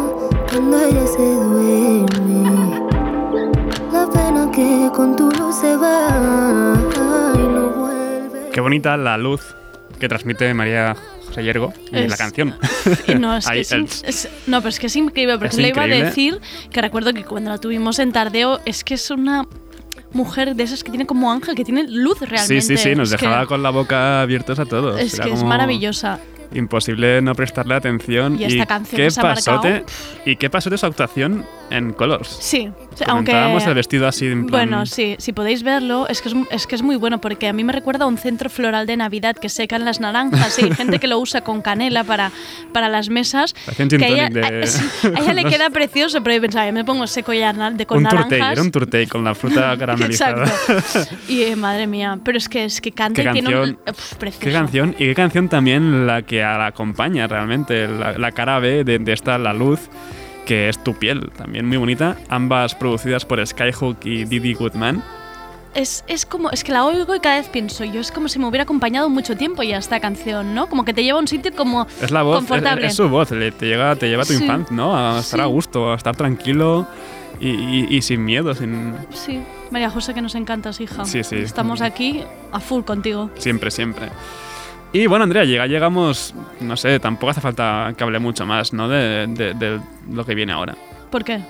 [0.50, 2.80] cuando ella se duerme.
[3.90, 6.74] La pena que con tu luz se va
[7.34, 8.50] y no vuelve.
[8.52, 9.40] Qué bonita la luz
[9.98, 10.96] que transmite María
[11.28, 12.56] José Yergo en Es- la canción.
[13.06, 15.68] Y no, es que es, es- no, pero es que es increíble, porque Es le
[15.68, 19.46] iba a decir que recuerdo que cuando la tuvimos en Tardeo, es que es una
[20.12, 22.60] mujer de esas que tiene como ángel, que tiene luz realmente.
[22.60, 25.00] Sí, sí, sí, nos Es que- dejaba con la boca abiertos a todos.
[25.00, 26.18] Es Era que es como maravillosa.
[26.52, 28.38] Imposible no prestarle atención.
[28.38, 29.84] Y esta canción qué pasote.
[30.24, 32.28] ¿Y qué pasote su actuación en Colors?
[32.40, 32.70] Sí,
[33.06, 33.32] aunque...
[33.32, 34.68] El vestido así en plan...
[34.68, 37.52] Bueno, sí, si podéis verlo, es que es, es que es muy bueno porque a
[37.52, 40.70] mí me recuerda a un centro floral de Navidad que secan las naranjas y hay
[40.72, 42.30] gente que lo usa con canela para,
[42.72, 43.54] para las mesas.
[43.76, 47.06] Que a ella, de- a ella le queda precioso, pero yo pensaba, yo me pongo
[47.06, 48.28] seco ya na- de con un naranjas.
[48.30, 50.44] turtei, era un turtei con la fruta caramelizada.
[50.44, 51.16] Exacto.
[51.28, 53.78] Y eh, madre mía, pero es que es que canta y tiene un canción.
[53.88, 54.44] uf, precioso.
[54.46, 58.84] Qué canción, y qué canción también la que la acompaña realmente, la, la cara B
[58.84, 59.80] de, de esta La Luz,
[60.48, 65.04] que es Tu piel, también muy bonita, ambas producidas por Skyhook y Didi Goodman.
[65.74, 68.38] Es, es como, es que la oigo y cada vez pienso, yo es como si
[68.38, 70.66] me hubiera acompañado mucho tiempo ya esta canción, ¿no?
[70.68, 72.86] Como que te lleva a un sitio como Es la voz, es, confortable.
[72.86, 74.42] es su voz, le- te, llega, te lleva a tu Sí.
[74.42, 74.96] infancia, ¿no?
[74.96, 75.42] A estar Sí.
[75.44, 76.88] a gusto, a estar tranquilo
[77.38, 78.94] y, y- y sin miedo, sin...
[79.12, 81.04] Sí, María José, que nos encantas, hija.
[81.04, 81.36] Sí, sí.
[81.36, 83.30] Estamos aquí a full contigo.
[83.36, 84.08] Siempre, siempre.
[84.92, 88.88] Y bueno, Andrea, llega, llegamos, no sé, tampoco hace falta que hable mucho más, ¿no?
[88.88, 90.74] De, de- de lo que viene ahora.
[91.10, 91.40] ¿Por qué?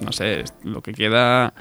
[0.00, 1.52] No sé, lo que queda...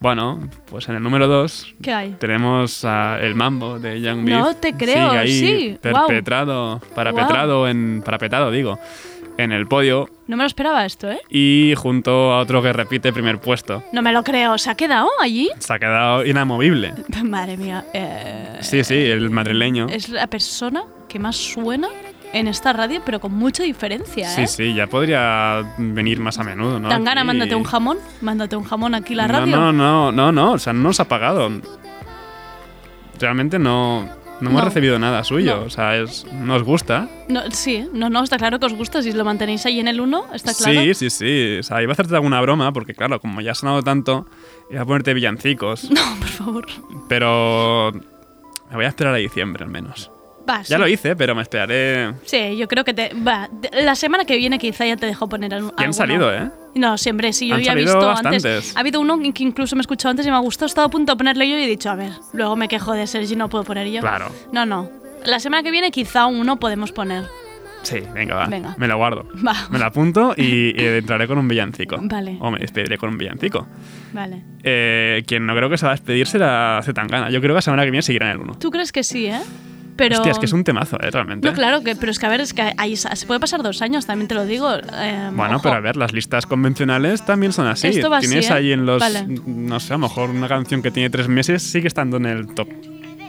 [0.00, 2.10] Bueno, pues en el número 2 ¿Qué hay?
[2.18, 4.56] tenemos a el mambo de Young No Beef.
[4.60, 8.80] te creo, Sigue ahí sí, perpetrado, parapetrado en parapetado, digo,
[9.38, 11.20] en el podio No me lo esperaba esto, ¿eh?
[11.30, 13.82] y junto a otro que repite primer puesto.
[13.92, 14.58] No me lo creo.
[14.58, 15.50] ¿Se ha quedado allí?
[15.58, 16.92] Se ha quedado inamovible.
[17.24, 17.84] Madre mía.
[17.94, 19.86] eh, Sí, sí, el madrileño.
[19.88, 21.88] Es la persona que más suena
[22.34, 24.46] en esta radio, pero con mucha diferencia, Sí, ¿eh?
[24.46, 26.88] sí, ya podría venir más a menudo, ¿no?
[26.88, 27.26] Tangana, Aquí.
[27.28, 27.98] mándate un jamón.
[28.22, 29.56] Mándate un jamón aquí la No, radio.
[29.56, 31.50] No, no, no, no, o sea, no nos ha pagado.
[33.18, 34.08] Realmente no,
[34.42, 34.68] no hemos No.
[34.68, 35.62] recibido nada suyo, No.
[35.62, 37.08] o sea, es, nos gusta.
[37.28, 39.00] No, sí, no, no, está claro que os gusta.
[39.02, 40.80] Si lo mantenéis ahí en el 1, está claro.
[40.82, 43.54] Sí, sí, sí, o sea, iba a hacerte alguna broma, porque claro, como ya ha
[43.54, 44.26] sonado tanto,
[44.70, 46.66] iba a ponerte villancicos, No, por favor.
[47.08, 47.92] pero
[48.70, 50.11] me voy a esperar a diciembre al menos.
[50.68, 52.12] Ya lo hice, pero me esperaré...
[52.24, 53.12] Sí, yo creo que te.
[53.14, 55.72] Va, la semana que viene quizá ya te dejo poner algún.
[55.78, 56.50] Y han salido, ¿eh?
[56.74, 58.44] No, siempre, sí, yo Han ya he visto bastantes.
[58.44, 58.76] antes.
[58.76, 60.86] Ha habido uno que incluso me he escuchado antes y me ha gustado, he estado
[60.86, 63.36] a punto de ponerlo yo y he dicho, a ver, luego me quejo de Sergi,
[63.36, 64.00] no puedo poner yo.
[64.00, 64.30] Claro.
[64.52, 64.90] No, no.
[65.24, 67.24] La semana que viene quizá uno podemos poner.
[67.82, 68.46] Sí, venga, va.
[68.46, 68.74] Venga.
[68.78, 69.26] Me lo guardo.
[69.46, 69.54] Va.
[69.70, 71.98] Me lo apunto y, y entraré con un villancico.
[72.00, 72.36] Vale.
[72.40, 73.66] O me despediré con un villancico.
[74.12, 74.42] Vale.
[74.62, 77.28] Eh, quien no creo que se va a despedir será Zetangana.
[77.30, 78.54] Yo creo que la semana que viene seguirá en el 1.
[78.60, 79.40] ¿Tú crees que sí, eh?
[79.96, 80.16] Pero.
[80.16, 81.10] Hostia, es que es un temazo, ¿eh?
[81.10, 81.48] Realmente.
[81.48, 83.82] No, claro, que, pero es que a ver, es que ahí se puede pasar dos
[83.82, 84.72] años, también te lo digo.
[84.74, 85.62] eh, Bueno, ojo.
[85.64, 87.88] pero a ver, las listas convencionales también son así.
[87.88, 88.54] Esto va así, Tienes ¿eh?
[88.54, 89.00] ahí en los.
[89.00, 89.26] Vale.
[89.46, 92.46] No sé, a lo mejor una canción que tiene tres meses sigue estando en el
[92.54, 92.68] top,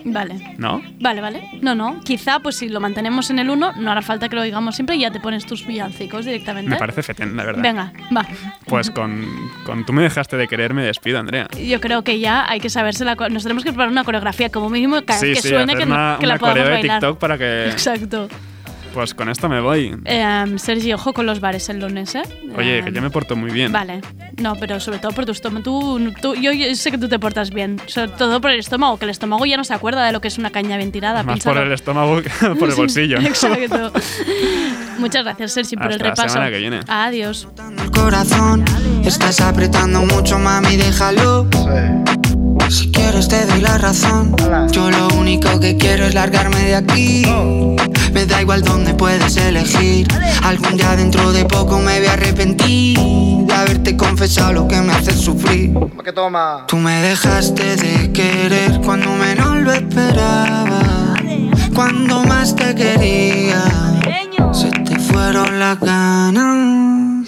[0.05, 0.55] Vale.
[0.57, 0.81] ¿no?
[0.99, 1.49] Vale, vale.
[1.61, 2.01] No, no.
[2.03, 4.95] Quizá, pues si lo mantenemos en el 1, no hará falta que lo digamos siempre
[4.95, 6.69] y ya te pones tus villancicos directamente.
[6.69, 7.61] Me parece fetén, la verdad.
[7.61, 8.25] Venga, va.
[8.65, 9.25] Pues con,
[9.65, 11.47] con Tú me dejaste de querer, me despido, Andrea.
[11.57, 13.15] Yo creo que ya hay que saberse la.
[13.15, 15.83] Nos tenemos que preparar una coreografía como mínimo cada sí, vez que sí, suene que,
[15.83, 16.99] una, que la podamos bailar.
[16.99, 17.69] TikTok para que.
[17.69, 18.27] Exacto.
[18.93, 19.95] Pues con esto me voy.
[20.05, 22.21] Eh, Sergi, ojo con los bares el lunes, ¿eh?
[22.55, 23.71] Oye, Eh, que yo me porto muy bien.
[23.71, 24.01] Vale.
[24.39, 25.63] No, pero sobre todo por tu estómago.
[25.63, 27.81] Tú, tú- yo, yo sé que tú te portas bien.
[27.87, 30.27] Sobre todo por el estómago, que el estómago ya no se acuerda de lo que
[30.27, 31.23] es una caña bien tirada.
[31.23, 32.29] Más por el estómago que
[32.59, 33.17] por el bolsillo.
[33.21, 33.91] Exacto.
[34.99, 36.29] Muchas gracias, Sergi, por el Hasta la repaso.
[36.29, 36.79] semana que viene.
[36.87, 37.47] Adiós.
[37.95, 38.63] corazón.
[39.03, 41.47] Estás apretando mucho, mami, déjalo.
[42.69, 44.35] Si quieres te doy la razón.
[44.71, 47.25] Yo lo único que quiero es largarme de aquí.
[48.13, 50.07] Me da igual dónde puedes elegir.
[50.43, 54.93] Algún día dentro de poco me voy a arrepentir de haberte confesado lo que me
[54.93, 55.73] hace sufrir.
[56.13, 56.65] toma?
[56.67, 61.15] Tú me dejaste de querer cuando menos lo esperaba.
[61.73, 63.63] Cuando más te quería,
[64.51, 67.27] se te fueron las ganas.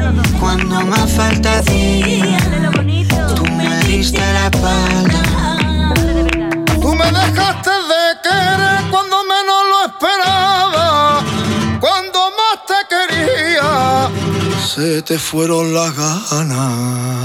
[15.11, 17.20] Te fueron las ganas.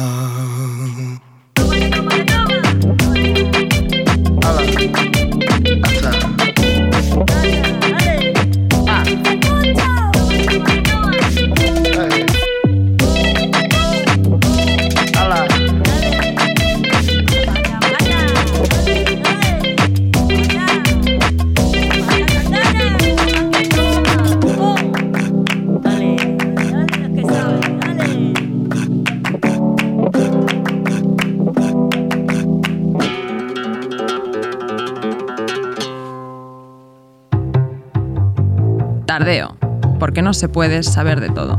[40.26, 41.54] No se puede saber de todo.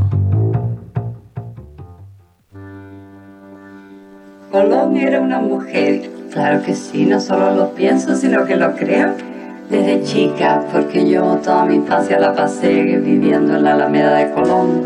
[4.52, 9.14] Colón era una mujer, claro que sí, no solo lo pienso, sino que lo creo.
[9.70, 14.84] Desde chica, porque yo toda mi infancia la pasé viviendo en la Alameda de Colón.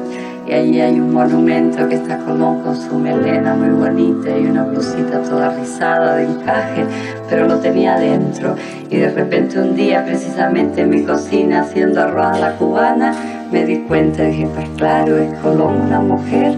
[0.48, 4.64] Y allí hay un monumento que está Colón con su melena muy bonita y una
[4.64, 6.86] blusita toda rizada de encaje,
[7.32, 8.56] pero lo tenía dentro.
[8.90, 13.16] Y de repente un día, precisamente en mi cocina, haciendo arroz a la cubana,
[13.50, 16.56] me di cuenta y dije, pues claro, es Colón una mujer.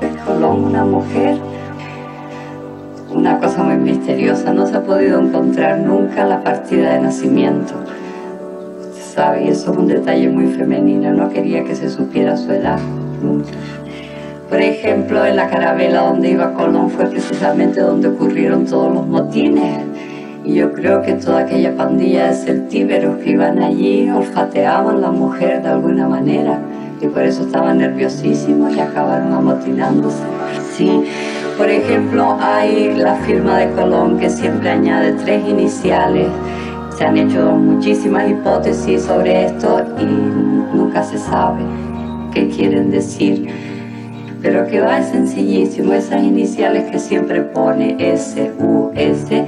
[0.00, 1.36] Es Colón una mujer
[3.14, 4.52] una cosa muy misteriosa.
[4.52, 7.74] No se ha podido encontrar nunca la partida de nacimiento.
[9.14, 9.44] ¿Sabe?
[9.44, 11.12] Y eso es un detalle muy femenino.
[11.12, 12.80] No quería que se supiera su edad.
[13.22, 13.50] nunca.
[14.54, 19.82] Por ejemplo, en la carabela donde iba Colón fue precisamente donde ocurrieron todos los motines.
[20.44, 25.10] Y yo creo que toda aquella pandilla de celtíberos que iban allí olfateaban a la
[25.10, 26.60] mujer de alguna manera.
[27.00, 30.22] Y por eso estaban nerviosísimos y acabaron amotinándose.
[30.76, 31.02] Sí,
[31.58, 36.28] por ejemplo, hay la firma de Colón que siempre añade tres iniciales.
[36.96, 41.64] Se han hecho muchísimas hipótesis sobre esto y nunca se sabe
[42.32, 43.63] qué quieren decir.
[44.44, 49.46] Pero que va sencillísimo, esas iniciales que siempre pone S, U, S,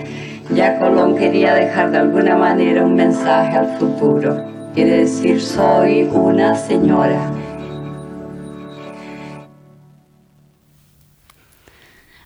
[0.54, 4.42] ya Colón quería dejar de alguna manera un mensaje al futuro.
[4.74, 7.30] Quiere decir, soy una señora.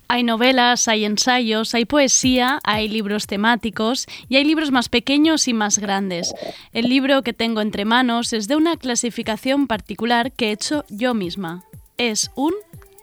[0.07, 5.55] Hay novelas, hay ensayos, hay poesía, hay libros temáticos y hay libros más pequeños y
[5.55, 6.33] más grandes.
[6.73, 11.15] El libro que tengo entre manos es de una clasificación particular que he hecho yo
[11.15, 11.65] misma.
[12.01, 12.55] Es un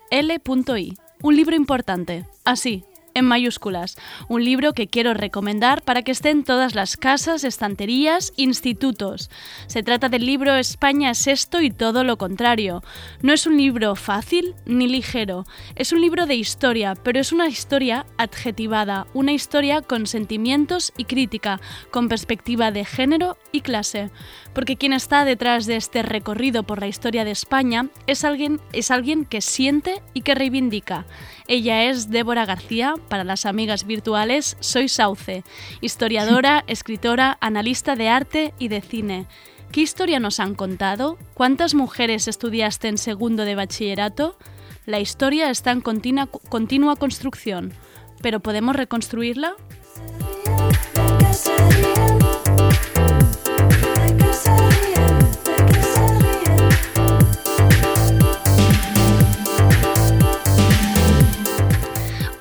[0.09, 2.83] L.I, un libro importante, así,
[3.17, 3.97] en mayúsculas.
[4.27, 9.29] Un libro que quiero recomendar para que esté en todas las casas, estanterías, institutos.
[9.67, 12.83] Se trata del libro España es esto y todo lo contrario.
[13.21, 15.45] No es un libro fácil ni ligero.
[15.75, 21.05] Es un libro de historia, pero es una historia adjetivada, una historia con sentimientos y
[21.05, 21.59] crítica,
[21.91, 24.11] con perspectiva de género y clase.
[24.53, 28.91] Porque quien está detrás de este recorrido por la historia de España es alguien, es
[28.91, 31.05] alguien que siente y que reivindica.
[31.47, 35.43] Ella es Débora García, para las amigas virtuales soy Sauce,
[35.81, 39.25] historiadora, escritora, analista de arte y de cine.
[39.71, 41.17] ¿Qué historia nos han contado?
[41.33, 44.37] ¿Cuántas mujeres estudiaste en segundo de bachillerato?
[44.85, 47.73] La historia está en continua, continua construcción,
[48.21, 49.55] pero ¿podemos reconstruirla?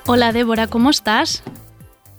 [0.07, 1.43] Hola Débora, ¿cómo estás?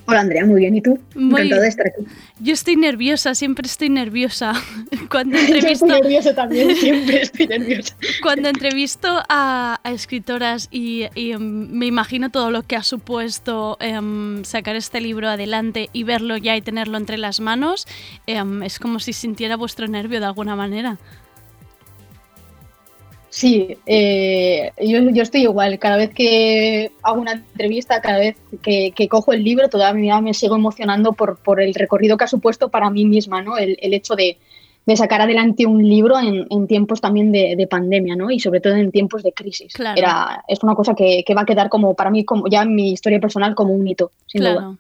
[0.07, 0.75] Hola Andrea, muy bien.
[0.75, 0.99] ¿Y tú?
[1.15, 2.05] Muy- Encantada de estar aquí.
[2.41, 4.55] Yo estoy nerviosa, siempre estoy nerviosa.
[5.11, 7.95] Cuando Yo entrevisto, estoy nerviosa también, siempre estoy nerviosa.
[8.23, 13.77] cuando entrevisto a, a escritoras y, y, em, me imagino todo lo que ha supuesto
[13.81, 17.87] em, sacar este libro adelante y verlo ya y tenerlo entre las manos,
[18.27, 20.97] em, es como si sintiera vuestro nervio de alguna manera.
[23.31, 25.79] Sí, eh, yo, yo estoy igual.
[25.79, 30.35] Cada vez que hago una entrevista, cada vez que, que cojo el libro, todavía me
[30.35, 33.59] sigo emocionando por, por el recorrido que ha supuesto para mí misma, ¿no?
[33.59, 34.39] El, el hecho de,
[34.87, 38.31] de sacar adelante un libro en, en tiempos también de, de pandemia, ¿no?
[38.31, 39.75] Y sobre todo en tiempos de crisis.
[39.75, 39.99] Claro.
[39.99, 42.75] Era, es una cosa que, que va a quedar como para mí, como ya en
[42.75, 44.75] mi historia personal, como un hito, sin duda.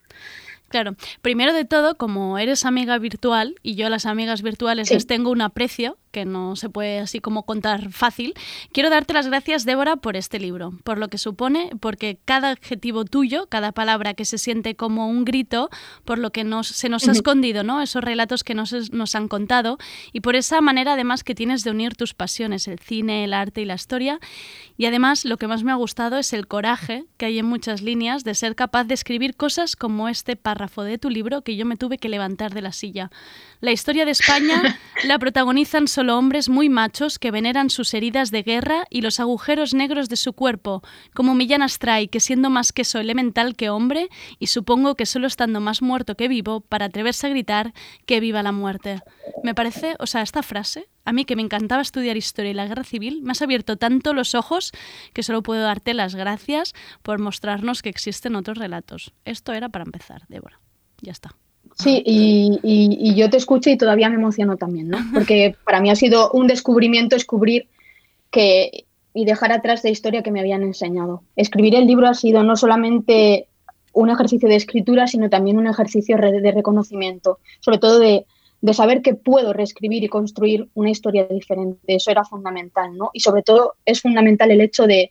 [0.68, 0.94] Claro.
[1.22, 4.94] Primero de todo, como eres amiga virtual y yo a las amigas virtuales Sí.
[4.94, 8.32] les tengo un aprecio que no se puede así como contar fácil,
[8.72, 13.04] quiero darte las gracias, Débora, por este libro, por lo que supone, porque cada adjetivo
[13.04, 15.68] tuyo, cada palabra que se siente como un grito,
[16.06, 17.82] por lo que nos, se nos ha escondido, ¿no?
[17.82, 19.78] Esos relatos que nos, nos han contado
[20.12, 23.60] y por esa manera además que tienes de unir tus pasiones, el cine, el arte
[23.60, 24.18] y la historia.
[24.78, 27.82] Y además lo que más me ha gustado es el coraje que hay en muchas
[27.82, 31.64] líneas de ser capaz de escribir cosas como este párrafo de tu libro que yo
[31.64, 33.10] me tuve que levantar de la silla.
[33.60, 38.44] La historia de España la protagonizan solo hombres muy machos que veneran sus heridas de
[38.44, 40.82] guerra y los agujeros negros de su cuerpo,
[41.12, 45.60] como Millán Astray, que siendo más queso elemental que hombre, y supongo que solo estando
[45.60, 47.72] más muerto que vivo, para atreverse a gritar
[48.06, 49.02] que viva la muerte.
[49.42, 52.66] Me parece, o sea, esta frase, a mí que me encantaba estudiar historia y la
[52.66, 54.70] guerra civil, me has abierto tanto los ojos
[55.12, 59.12] que solo puedo darte las gracias por mostrarnos que existen otros relatos.
[59.24, 60.60] Esto era para empezar, Débora.
[61.00, 61.34] Ya está.
[61.78, 64.98] Sí, y, y- y yo te escucho y todavía me emociono también, ¿no?
[65.14, 67.68] Porque para mí ha sido un descubrimiento descubrir
[68.30, 71.22] que y dejar atrás la historia que me habían enseñado.
[71.34, 73.46] Escribir el libro ha sido no solamente
[73.92, 78.26] un ejercicio de escritura, sino también un ejercicio de reconocimiento, sobre todo de,
[78.60, 81.80] de saber que puedo reescribir y construir una historia diferente.
[81.96, 83.10] Eso era fundamental, ¿no?
[83.12, 85.10] Y sobre todo es fundamental el hecho de,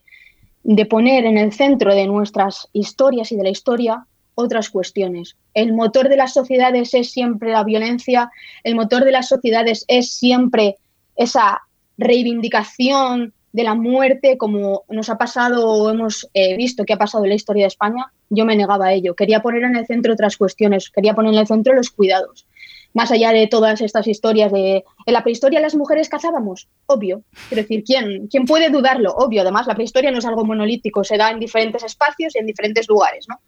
[0.64, 4.06] de poner en el centro de nuestras historias y de la historia
[4.40, 5.36] otras cuestiones.
[5.56, 8.30] El motor de las sociedades es siempre la violencia,
[8.64, 10.78] el motor de las sociedades es siempre
[11.16, 11.62] esa
[11.98, 17.24] reivindicación de la muerte, como nos ha pasado o hemos eh, visto que ha pasado
[17.24, 19.16] en la historia de España, yo me negaba a ello.
[19.16, 22.46] Quería poner en el centro otras cuestiones, quería poner en el centro los cuidados.
[22.94, 27.24] Más allá de todas estas historias de en la prehistoria las mujeres cazábamos, obvio.
[27.50, 29.14] Quiero decir, ¿quién, ¿quién puede dudarlo?
[29.14, 29.42] Obvio.
[29.42, 32.88] Además, la prehistoria no es algo monolítico, se da en diferentes espacios y en diferentes
[32.88, 33.40] lugares, ¿no?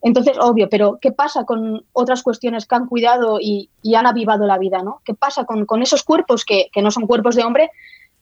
[0.00, 4.58] Entonces, obvio, pero ¿qué pasa con otras cuestiones que han cuidado y, han avivado la
[4.58, 5.00] vida, ¿no?
[5.04, 7.70] ¿Qué pasa con, con esos cuerpos que, que no son cuerpos de hombre,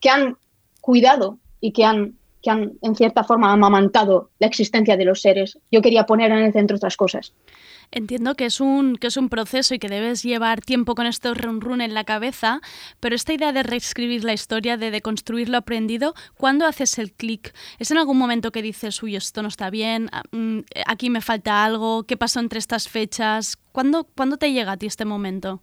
[0.00, 0.36] que han
[0.80, 5.58] cuidado y que han, que han, en cierta forma, amamantado la existencia de los seres?
[5.70, 7.34] Yo quería poner en el centro otras cosas.
[7.90, 11.34] Entiendo que es un que es un proceso y que debes llevar tiempo con esto
[11.34, 12.60] run run en la cabeza,
[13.00, 17.54] pero esta idea de reescribir la historia, de deconstruir lo aprendido, ¿cuándo haces el clic?
[17.78, 21.20] ¿Es en algún momento que dices, uy, esto no está bien, ah, mm, aquí me
[21.20, 23.56] falta algo, qué pasó entre estas fechas?
[23.72, 25.60] ¿Cuándo, ¿Cuándo te llega a ti este momento?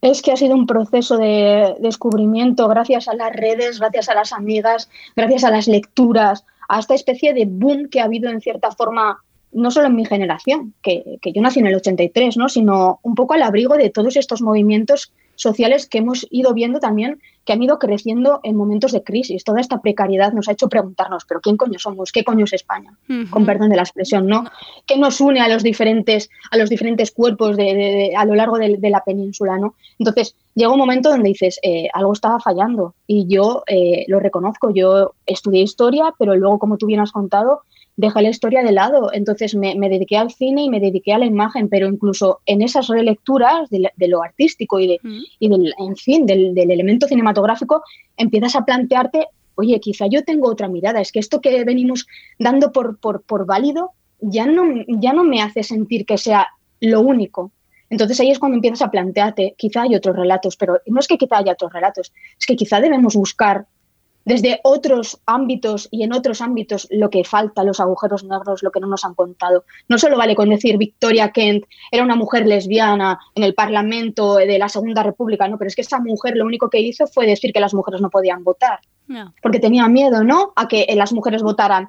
[0.00, 4.32] Es que ha sido un proceso de descubrimiento gracias a las redes, gracias a las
[4.32, 8.70] amigas, gracias a las lecturas, a esta especie de boom que ha habido en cierta
[8.70, 12.48] forma, no solo en mi generación, que, que yo nací en el 83, ¿no?
[12.48, 17.18] sino un poco al abrigo de todos estos movimientos sociales que hemos ido viendo también
[17.46, 19.42] que han ido creciendo en momentos de crisis.
[19.42, 22.12] Toda esta precariedad nos ha hecho preguntarnos, pero ¿quién coño somos?
[22.12, 22.92] ¿Qué coño es España?
[23.30, 24.44] Con perdón de la expresión, ¿no?
[24.86, 28.34] ¿Qué nos une a los diferentes, a los diferentes cuerpos de, de- de- a lo
[28.34, 29.74] largo de, de la península, ¿no?
[29.98, 34.70] Entonces, llega un momento donde dices, eh, algo estaba fallando y yo eh, lo reconozco.
[34.74, 37.62] Yo estudié historia, pero luego, como tú bien has contado,
[38.00, 39.10] dejé la historia de lado.
[39.12, 42.62] Entonces me, me dediqué al cine y me dediqué a la imagen, pero incluso en
[42.62, 44.98] esas relecturas de, la- de lo artístico y, de,
[45.38, 47.82] y del, en fin, del, del elemento cinematográfico,
[48.16, 51.00] empiezas a plantearte, oye, quizá yo tengo otra mirada.
[51.00, 52.06] Es que esto que venimos
[52.38, 53.90] dando por, por, por válido
[54.20, 56.48] ya no, ya no me hace sentir que sea
[56.80, 57.52] lo único.
[57.90, 61.18] Entonces ahí es cuando empiezas a plantearte, quizá hay otros relatos, pero no es que
[61.18, 63.66] quizá haya otros relatos, es que quizá debemos buscar
[64.30, 68.78] desde otros ámbitos y en otros ámbitos lo que falta, los agujeros negros, lo que
[68.78, 69.64] no nos han contado.
[69.88, 74.56] No solo vale con decir Victoria Kent era una mujer lesbiana en el Parlamento de
[74.56, 77.52] la Segunda República, no, pero es que esa mujer lo único que hizo fue decir
[77.52, 78.78] que las mujeres no podían votar,
[79.08, 79.34] No.
[79.42, 81.88] porque tenía miedo, ¿no?, a que las mujeres votaran,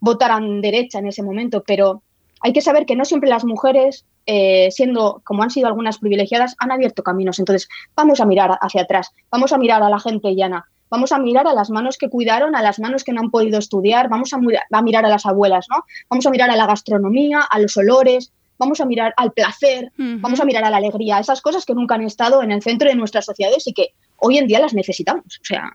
[0.00, 2.02] votaran derecha en ese momento, pero
[2.40, 6.56] hay que saber que no siempre las mujeres, eh, siendo como han sido algunas privilegiadas,
[6.58, 7.38] han abierto caminos.
[7.38, 11.18] Entonces, vamos a mirar hacia atrás, vamos a mirar a la gente llana, vamos a
[11.18, 14.32] mirar a las manos que cuidaron, a las manos que no han podido estudiar, vamos
[14.34, 15.84] a, mira- a mirar a las abuelas, ¿no?
[16.10, 20.38] Vamos a mirar a la gastronomía, a los olores, vamos a mirar al placer, vamos
[20.40, 22.94] a mirar a la alegría, esas cosas que nunca han estado en el centro de
[22.94, 25.24] nuestras sociedades y que hoy en día las necesitamos.
[25.40, 25.72] O sea,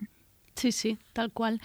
[0.56, 1.60] Sí, sí, tal cual.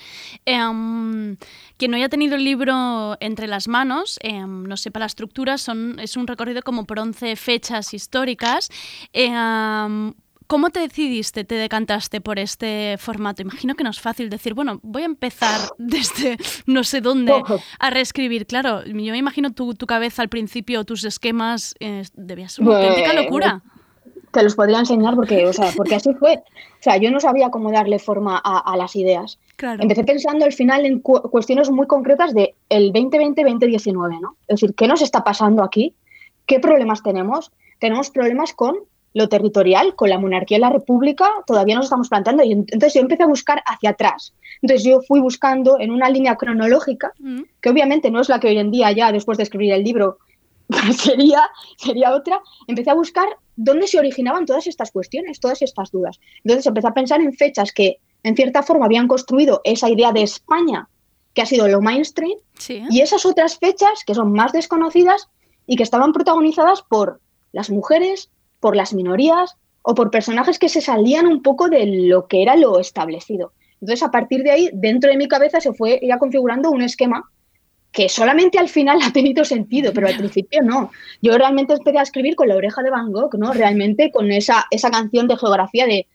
[0.45, 1.37] Em,
[1.79, 5.99] quien no haya tenido el libro entre las manos, em, no sepa la estructura, son,
[5.99, 8.69] es un recorrido como por 11 fechas históricas.
[9.15, 10.13] Em,
[10.53, 13.41] ¿Cómo te decidiste, te decantaste por este formato?
[13.41, 16.37] Imagino que no es fácil decir, bueno, voy a empezar desde
[16.67, 17.33] no sé dónde
[17.79, 18.45] a reescribir.
[18.47, 22.77] Claro, yo me imagino tu, tu cabeza al principio, tus esquemas, eh, debía ser una
[22.77, 23.63] auténtica Pues, locura.
[24.31, 26.35] Te los podría enseñar porque, o sea, porque así fue.
[26.37, 29.39] O sea, yo no sabía cómo darle forma a, a las ideas.
[29.57, 29.83] Claro.
[29.83, 34.37] Empecé pensando al final en cu- cuestiones muy concretas de el 2020-2019, ¿no?
[34.49, 35.95] Es decir, ¿qué nos está pasando aquí?
[36.45, 37.53] ¿Qué problemas tenemos?
[37.79, 38.77] Tenemos problemas con
[39.15, 42.43] lo territorial, con la monarquía y la república, todavía nos estamos planteando.
[42.45, 44.33] Y ent- entonces yo empecé a buscar hacia atrás.
[44.63, 47.13] Entonces yo fui buscando en una línea cronológica,
[47.61, 50.19] que obviamente no es la que hoy en día ya después de escribir el libro
[50.97, 56.19] sería, sería otra, empecé a buscar dónde se originaban todas estas cuestiones, todas estas dudas.
[56.45, 60.23] Entonces empecé a pensar en fechas que en cierta forma habían construido esa idea de
[60.23, 60.89] España,
[61.35, 62.83] que ha sido lo mainstream, Sí.
[62.91, 65.29] y esas otras fechas que son más desconocidas
[65.67, 67.21] y que estaban protagonizadas por
[67.53, 68.31] las mujeres,
[68.63, 72.55] por las minorías o por personajes que se salían un poco de lo que era
[72.55, 73.53] lo establecido.
[73.81, 77.29] Entonces, a partir de ahí, dentro de mi cabeza se fue ya configurando un esquema
[77.91, 80.93] que solamente al final ha tenido sentido, pero al principio no.
[81.21, 83.53] Yo realmente empecé a escribir con la oreja de Van Gogh, ¿no?
[83.53, 86.07] Realmente con esa, esa canción de geografía de,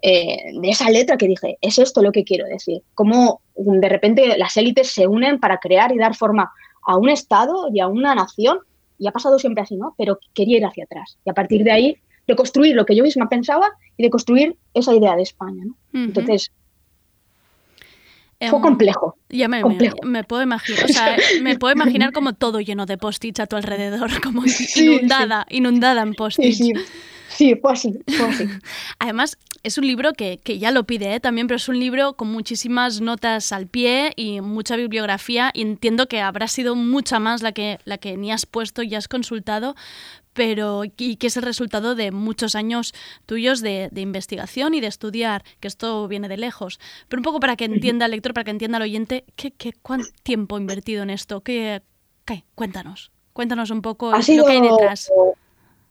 [0.00, 2.82] eh, de esa letra que dije, es esto lo que quiero decir.
[2.94, 6.50] Cómo de repente las élites se unen para crear y dar forma
[6.86, 8.60] a un Estado y a una nación,
[9.00, 9.94] y ha pasado siempre así, ¿no?
[9.98, 11.18] Pero quería ir hacia atrás.
[11.24, 11.96] Y a partir de ahí,
[12.28, 15.72] de construir lo que yo misma pensaba y de construir esa idea de España, ¿no?
[15.92, 16.04] Ujú.
[16.08, 16.52] Entonces,
[18.42, 19.16] Em, fue complejo.
[19.28, 19.96] Ya me, me, complejo.
[20.04, 23.56] me puedo imaginar, o sea, me puedo imaginar como todo lleno de post-its a tu
[23.56, 26.56] alrededor, como Sí, inundada, inundada en post-its.
[26.58, 26.72] sí.
[27.40, 28.44] Sí, fue así, fue así.
[28.98, 31.20] Además, es un libro que, que ya lo pide ¿eh?
[31.20, 35.50] también, pero es un libro con muchísimas notas al pie y mucha bibliografía.
[35.54, 38.94] Y entiendo que habrá sido mucha más la que, la que ni has puesto y
[38.94, 39.74] has consultado,
[40.34, 42.92] pero y que es el resultado de muchos años
[43.24, 46.78] tuyos de, de investigación y de estudiar, que esto viene de lejos.
[47.08, 49.72] Pero un poco para que entienda el lector, para que entienda el oyente, ¿qué, qué,
[49.80, 51.40] ¿cuánto tiempo invertido en esto?
[51.40, 51.80] ¿Qué,
[52.26, 52.44] qué?
[52.54, 53.12] Cuéntanos.
[53.32, 55.10] Cuéntanos un poco Ha lo sido que hay detrás.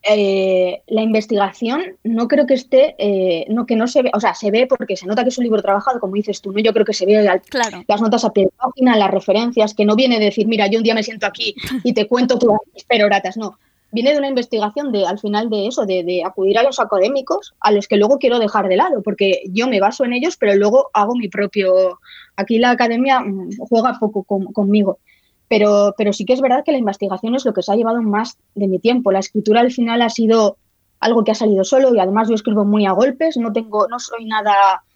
[0.04, 4.34] Eh, la investigación no creo que esté, eh, no que no se ve, o sea,
[4.34, 6.60] se ve porque se nota que es un libro trabajado, como dices tú, ¿no?
[6.60, 7.84] Yo creo que se ve al- Claro.
[7.88, 10.78] las notas a pie de página, las referencias, que no viene de decir, mira, yo
[10.80, 13.58] un día me siento aquí y te cuento tú peroratas, no.
[13.92, 17.56] Viene de una investigación de, al final de eso, de, de acudir a los académicos,
[17.60, 20.56] a los que luego quiero dejar de lado, porque yo me baso en ellos, pero
[20.56, 22.00] luego hago mi propio.
[22.36, 25.00] Aquí la academia mm, juega poco con- conmigo.
[25.50, 28.02] Pero, pero sí que es verdad que la investigación es lo que se ha llevado
[28.02, 29.12] más de mi tiempo.
[29.12, 30.58] La escritura al final ha sido
[31.00, 34.00] algo que ha salido solo y además yo escribo muy a golpes, no tengo, no
[34.00, 34.54] soy nada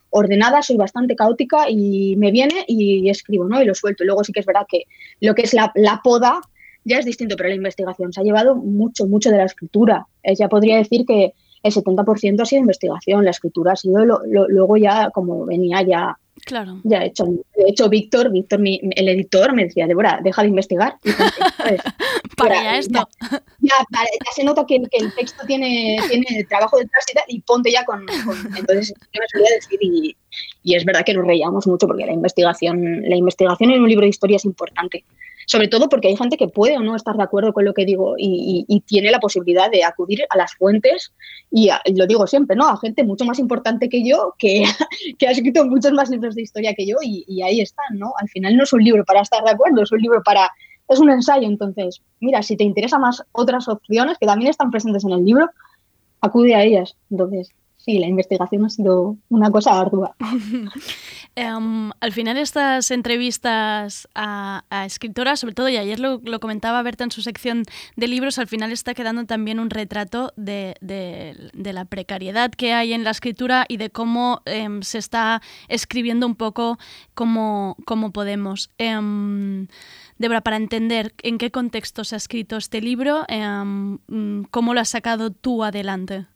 [0.09, 3.61] ordenada, soy bastante caótica y me viene y escribo, ¿no?
[3.61, 4.03] Y lo suelto.
[4.03, 4.83] Luego sí que es verdad que
[5.21, 6.39] lo que es la, la poda
[6.85, 10.05] ya es distinto, pero la investigación se ha llevado mucho, mucho de la escritura.
[10.21, 11.33] Eh, ya podría decir que
[11.63, 15.81] el 70% ha sido investigación, la escritura ha sido lo- lo- luego ya como venía
[15.81, 16.79] ya Claro.
[16.83, 17.25] ya hecho.
[17.25, 20.97] De hecho, Víctor, Víctor, mi- el editor, me decía, Débora, deja de investigar.
[22.37, 23.07] Para Ya- esto.
[23.59, 23.73] Ya,
[24.35, 27.85] se nota que, que el texto tiene, tiene trabajo detrás y, tal, y ponte ya
[27.85, 30.15] con, con- Entonces, yo me solía decir, y,
[30.63, 34.03] y es verdad que nos reíamos mucho porque la investigación, la investigación en un libro
[34.03, 35.03] de historia es importante.
[35.45, 37.85] Sobre todo porque hay gente que puede o no estar de acuerdo con lo que
[37.85, 41.13] digo y, tiene la posibilidad de acudir a las fuentes
[41.51, 42.67] y, lo digo siempre, ¿no?
[42.67, 44.63] A gente mucho más importante que yo, que,
[45.17, 48.13] que ha escrito muchos más libros de historia que yo y, ahí están, ¿no?
[48.19, 50.49] Al final no es un libro para estar de acuerdo, es un libro para...
[50.89, 55.05] Es un ensayo, entonces, mira, si te interesa más otras opciones que también están presentes
[55.05, 55.49] en el libro,
[56.19, 56.97] acude a ellas.
[57.09, 57.49] Entonces,
[57.83, 60.15] sí, la investigación ha sido una cosa ardua.
[61.35, 67.09] Em, al final estas entrevistas a, escritoras, sobre todo, y ayer lo, comentaba Berta en
[67.09, 67.63] su sección
[67.95, 70.75] de libros, al final está quedando también un retrato de,
[71.55, 76.35] la precariedad que hay en la escritura y de cómo em, se está escribiendo un
[76.35, 76.77] poco
[77.15, 77.75] como,
[78.13, 78.69] podemos.
[78.77, 79.65] Em,
[80.19, 84.89] Débora, para entender en qué contexto se ha escrito este libro, mm, cómo lo has
[84.89, 86.27] sacado tú adelante.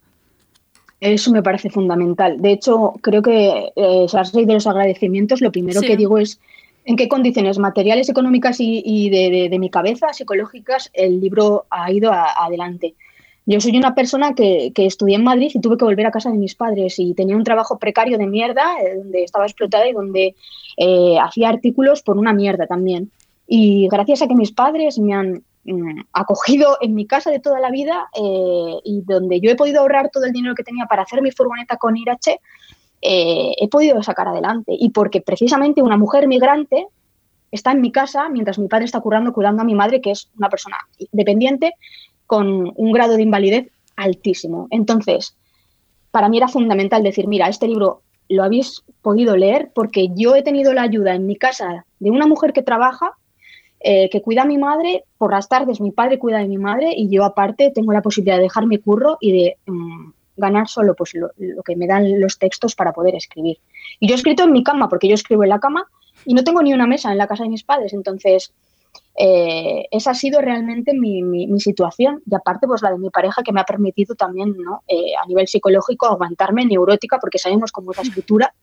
[1.00, 2.40] Eso me parece fundamental.
[2.42, 5.86] De hecho, creo que eh, has leído los agradecimientos, lo primero Sí.
[5.86, 6.40] que digo es
[6.84, 11.66] en qué condiciones materiales, económicas y, y de, de- de mi cabeza, psicológicas, el libro
[11.70, 12.94] ha ido a- adelante.
[13.46, 16.30] Yo soy una persona que, que estudié en Madrid y tuve que volver a casa
[16.30, 19.92] de mis padres y tenía un trabajo precario de mierda, eh, donde estaba explotada y
[19.92, 20.34] donde
[20.76, 23.10] eh, hacía artículos por una mierda también.
[23.46, 25.42] Y gracias a que mis padres me han
[25.72, 29.80] mm, acogido en mi casa de toda la vida eh, y donde yo he podido
[29.80, 32.40] ahorrar todo el dinero que tenía para hacer mi furgoneta con Irache,
[33.00, 34.72] eh, he podido sacar adelante.
[34.78, 36.86] Y porque precisamente una mujer migrante
[37.50, 40.30] está en mi casa mientras mi padre está currando, cuidando a mi madre, que es
[40.36, 40.76] una persona
[41.12, 41.74] dependiente
[42.26, 44.68] con un grado de invalidez altísimo.
[44.70, 45.36] Entonces,
[46.10, 50.42] para mí era fundamental decir, mira, este libro lo habéis podido leer porque yo he
[50.42, 53.12] tenido la ayuda en mi casa de una mujer que trabaja,
[53.80, 56.92] eh, que cuida a mi madre, por las tardes mi padre cuida de mi madre
[56.96, 60.94] y yo aparte tengo la posibilidad de dejar mi curro y de mm, ganar solo
[60.94, 61.30] pues lo,
[61.62, 63.58] que me dan los textos para poder escribir.
[64.00, 65.86] Y yo he escrito en mi cama, porque yo escribo en la cama
[66.24, 68.52] y no tengo ni una mesa en la casa de mis padres, entonces
[69.16, 73.52] eh, esa ha sido realmente mi, situación y aparte pues la de mi pareja que
[73.52, 74.82] me ha permitido también ¿no?
[74.88, 78.54] Eh, a nivel psicológico aguantarme neurótica porque sabemos cómo es la escritura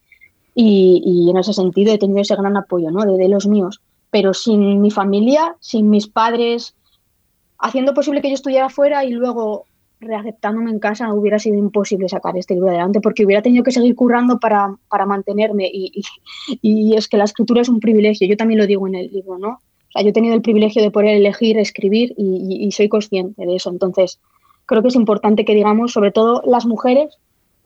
[0.54, 3.04] y, en ese sentido he tenido ese gran apoyo ¿no?
[3.04, 3.82] de los míos
[4.16, 6.74] pero sin mi familia sin mis padres
[7.58, 9.66] haciendo posible que yo estudiara fuera y luego
[10.00, 13.94] reaceptándome en casa hubiera sido imposible sacar este libro adelante porque hubiera tenido que seguir
[13.94, 15.92] currando para, para mantenerme y,
[16.62, 19.08] y- y es que la escritura es un privilegio, yo también lo digo en el
[19.12, 19.48] libro, ¿no?
[19.48, 22.88] O sea, yo he tenido el privilegio de poder elegir escribir y, y- y soy
[22.88, 24.18] consciente de eso, entonces
[24.64, 27.18] creo que es importante que digamos, sobre todo las mujeres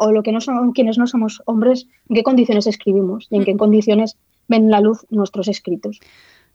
[0.03, 3.45] o lo que no son quienes no somos hombres, en qué condiciones escribimos y en
[3.45, 4.17] qué condiciones
[4.49, 6.01] ven la luz nuestros escritos.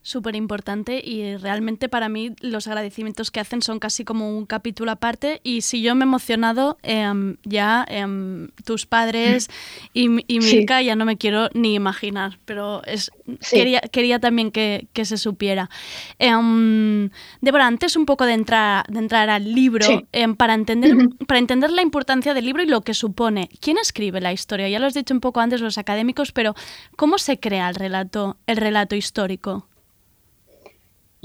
[0.07, 4.91] Súper importante y realmente para mí los agradecimientos que hacen son casi como un capítulo
[4.91, 9.49] aparte y si yo me he emocionado, em, ya em, tus padres
[9.95, 10.57] y, y Sí.
[10.57, 13.09] Milka ya no me quiero ni imaginar, pero es,
[13.41, 13.55] Sí.
[13.55, 15.71] quería, quería también que, que se supiera.
[16.19, 17.09] Em,
[17.41, 20.01] Débora, antes un poco de entrar, de entrar al libro, Sí.
[20.37, 20.95] para, entender,
[21.25, 24.69] para entender la importancia del libro y lo que supone, ¿quién escribe la historia?
[24.69, 26.53] Ya lo has dicho un poco antes los académicos, pero
[26.95, 29.65] ¿cómo se crea el relato, el relato histórico?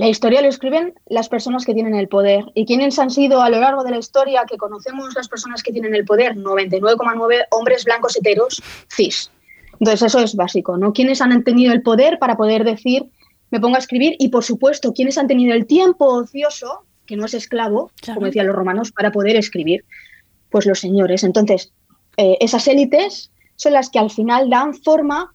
[0.00, 2.46] La historia lo escriben las personas que tienen el poder.
[2.54, 5.72] ¿Y quiénes han sido a lo largo de la historia que conocemos las personas que
[5.72, 6.36] tienen el poder?
[6.36, 9.30] 99,9 hombres blancos heteros cis.
[9.72, 10.94] Entonces eso es básico, ¿no?
[10.94, 13.10] ¿Quiénes han tenido el poder para poder decir,
[13.50, 14.16] me pongo a escribir?
[14.18, 18.46] Y por supuesto, ¿quiénes han tenido el tiempo ocioso, que no es esclavo, como decían
[18.46, 19.84] los romanos, para poder escribir?
[20.48, 21.24] Pues los señores.
[21.24, 21.74] Entonces,
[22.16, 25.34] eh, esas élites son las que al final dan forma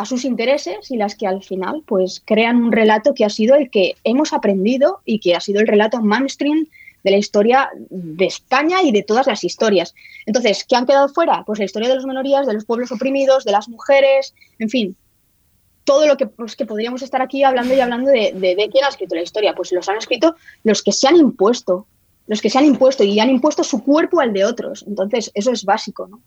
[0.00, 3.54] a sus intereses y las que al final pues crean un relato que ha sido
[3.54, 6.66] el que hemos aprendido y que ha sido el relato mainstream
[7.04, 9.94] de la historia de España y de todas las historias.
[10.24, 11.44] Entonces, ¿qué han quedado fuera?
[11.44, 14.96] Pues la historia de las minorías, de los pueblos oprimidos, de las mujeres, en fin,
[15.84, 18.84] todo lo que, pues, que podríamos estar aquí hablando y hablando de, de, de quién
[18.84, 19.54] ha escrito la historia.
[19.54, 21.86] Pues los han escrito los que se han impuesto,
[22.26, 24.84] los que se han impuesto y han impuesto su cuerpo al de otros.
[24.86, 26.20] Entonces, eso es básico, ¿no?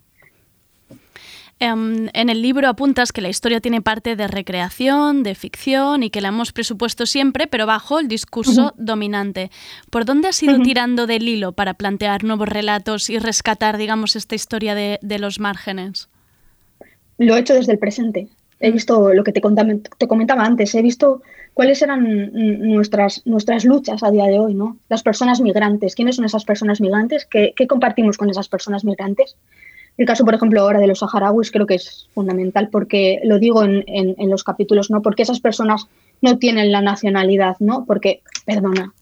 [1.64, 6.10] Em, en el libro apuntas que la historia tiene parte de recreación, de ficción y
[6.10, 9.50] que la hemos presupuesto siempre, pero bajo el discurso dominante.
[9.90, 14.36] ¿Por dónde has ido tirando del hilo para plantear nuevos relatos y rescatar, digamos, esta
[14.36, 16.10] historia de, de los márgenes?
[17.18, 18.28] Lo he hecho desde el presente.
[18.60, 21.22] He visto lo que te contaba, te comentaba antes, he visto
[21.54, 24.76] cuáles eran mm, nuestras, nuestras luchas a día de hoy, ¿no?
[24.90, 27.26] Las personas migrantes, ¿quiénes son esas personas migrantes?
[27.26, 29.38] ¿Qué, qué compartimos con esas personas migrantes?
[29.98, 33.64] El caso, por ejemplo, ahora de los saharauis creo que es fundamental porque lo digo
[33.64, 35.02] en, en, los capítulos, ¿no?
[35.02, 35.88] Porque esas personas
[36.22, 37.86] no tienen la nacionalidad, ¿no?
[37.86, 38.94] Porque, perdona,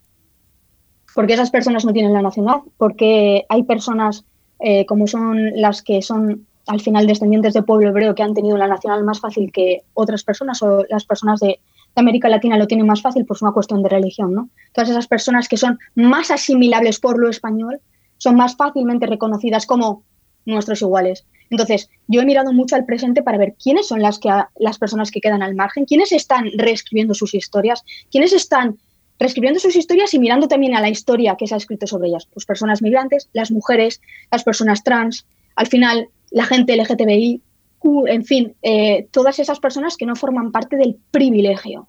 [1.15, 4.25] porque esas personas no tienen la nacionalidad, porque hay personas
[4.59, 8.57] eh, como son las que son al final descendientes de pueblo hebreo que han tenido
[8.57, 11.59] la nacional más fácil que otras personas o las personas de,
[11.93, 14.49] América Latina lo tienen más fácil por una cuestión de religión, ¿no?
[14.71, 17.81] Todas esas personas que son más asimilables por lo español
[18.17, 20.03] son más fácilmente reconocidas como
[20.45, 21.25] nuestros iguales.
[21.49, 25.11] Entonces, yo he mirado mucho al presente para ver quiénes son las, que, las personas
[25.11, 28.77] que quedan al margen, quiénes están reescribiendo sus historias, quiénes están
[29.19, 32.27] reescribiendo sus historias y mirando también a la historia que se ha escrito sobre ellas.
[32.33, 35.25] Pues personas migrantes, las mujeres, las personas trans,
[35.55, 37.41] al final la gente LGTBI,
[38.07, 41.87] en fin, eh, todas esas personas que no forman parte del privilegio.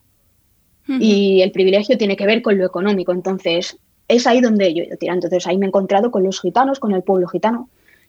[0.88, 0.98] Uh -huh.
[1.00, 3.12] Y el privilegio tiene que ver con lo económico.
[3.12, 3.78] Entonces,
[4.08, 5.26] es ahí donde yo he ido tirando.
[5.26, 7.68] Entonces, ahí me he encontrado con los gitanos, con el pueblo gitano,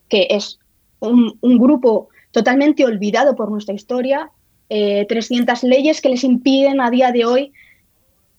[0.09, 0.59] que es
[0.99, 4.31] un, grupo totalmente olvidado por nuestra historia,
[4.69, 7.53] eh, 300 leyes que les impiden a día de hoy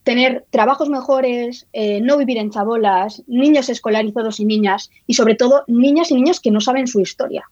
[0.03, 5.63] tener trabajos mejores, eh, no vivir en chabolas, niños escolarizados y niñas, y sobre todo
[5.67, 7.49] niñas y niños que no saben su historia.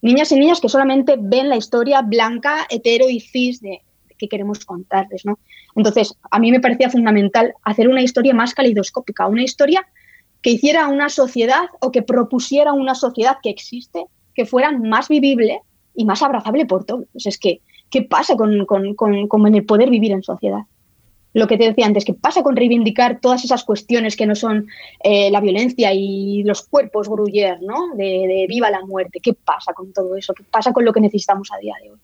[0.00, 4.28] Niñas y niños que solamente ven la historia blanca, hetero y cis de, de que
[4.28, 5.38] queremos contarles, ¿no?
[5.74, 9.84] Entonces, a mí me parecía fundamental hacer una historia más calidoscópica, una historia
[10.44, 15.62] que hiciera una sociedad o que propusiera una sociedad que existe, que fuera más vivible
[15.94, 17.06] y más abrazable por todos.
[17.14, 20.60] Es que, ¿qué pasa con, con, con, con el poder vivir en sociedad?
[21.32, 24.68] lo que te decía antes, ¿qué pasa con reivindicar todas esas cuestiones que no son
[25.02, 27.92] eh, la violencia y los cuerpos gruyère, ¿no?
[27.96, 29.18] De, de, viva la muerte.
[29.20, 30.32] ¿Qué pasa con todo eso?
[30.32, 31.98] ¿Qué pasa con lo que necesitamos a día de hoy?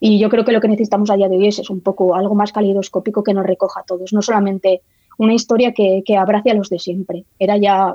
[0.00, 2.16] Y yo creo que lo que necesitamos a día de hoy es, es un poco
[2.16, 4.82] algo más calidoscópico que nos recoja a todos, no solamente
[5.18, 7.24] una historia que, que abrace a los de siempre.
[7.38, 7.94] Era ya,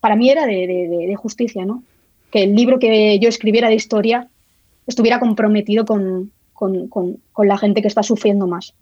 [0.00, 1.82] para mí era de, de, justicia, ¿no?
[2.30, 4.28] Que el libro que yo escribiera de historia
[4.86, 8.74] estuviera comprometido con, con, con, con la gente que está sufriendo más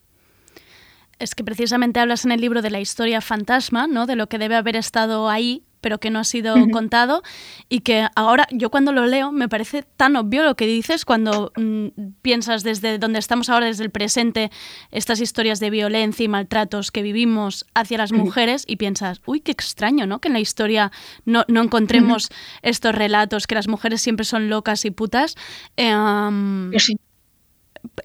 [1.18, 4.06] es que precisamente hablas en el libro de la historia fantasma, ¿no?
[4.06, 7.22] De lo que debe haber estado ahí pero que no ha sido contado
[7.68, 11.52] y que ahora yo cuando lo leo me parece tan obvio lo que dices cuando
[11.56, 11.88] mm,
[12.22, 14.50] piensas desde donde estamos ahora, desde el presente,
[14.90, 19.52] estas historias de violencia y maltratos que vivimos hacia las mujeres y piensas, uy, qué
[19.52, 20.20] extraño, ¿no?
[20.20, 20.92] Que en la historia
[21.26, 22.30] no, no encontremos
[22.62, 25.36] estos relatos, que las mujeres siempre son locas y putas.
[25.76, 26.70] Eh, um,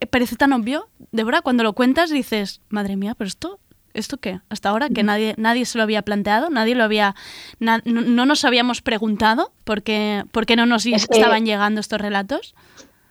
[0.09, 3.59] Parece tan obvio, Débora, cuando lo cuentas dices, madre mía, pero esto
[3.97, 4.39] ¿esto qué?
[4.49, 7.15] Hasta ahora que nadie, nadie se lo había planteado, nadie lo había,
[7.59, 11.45] na- no, no nos habíamos preguntado por qué, por qué no nos Es que- estaban
[11.45, 12.55] llegando estos relatos.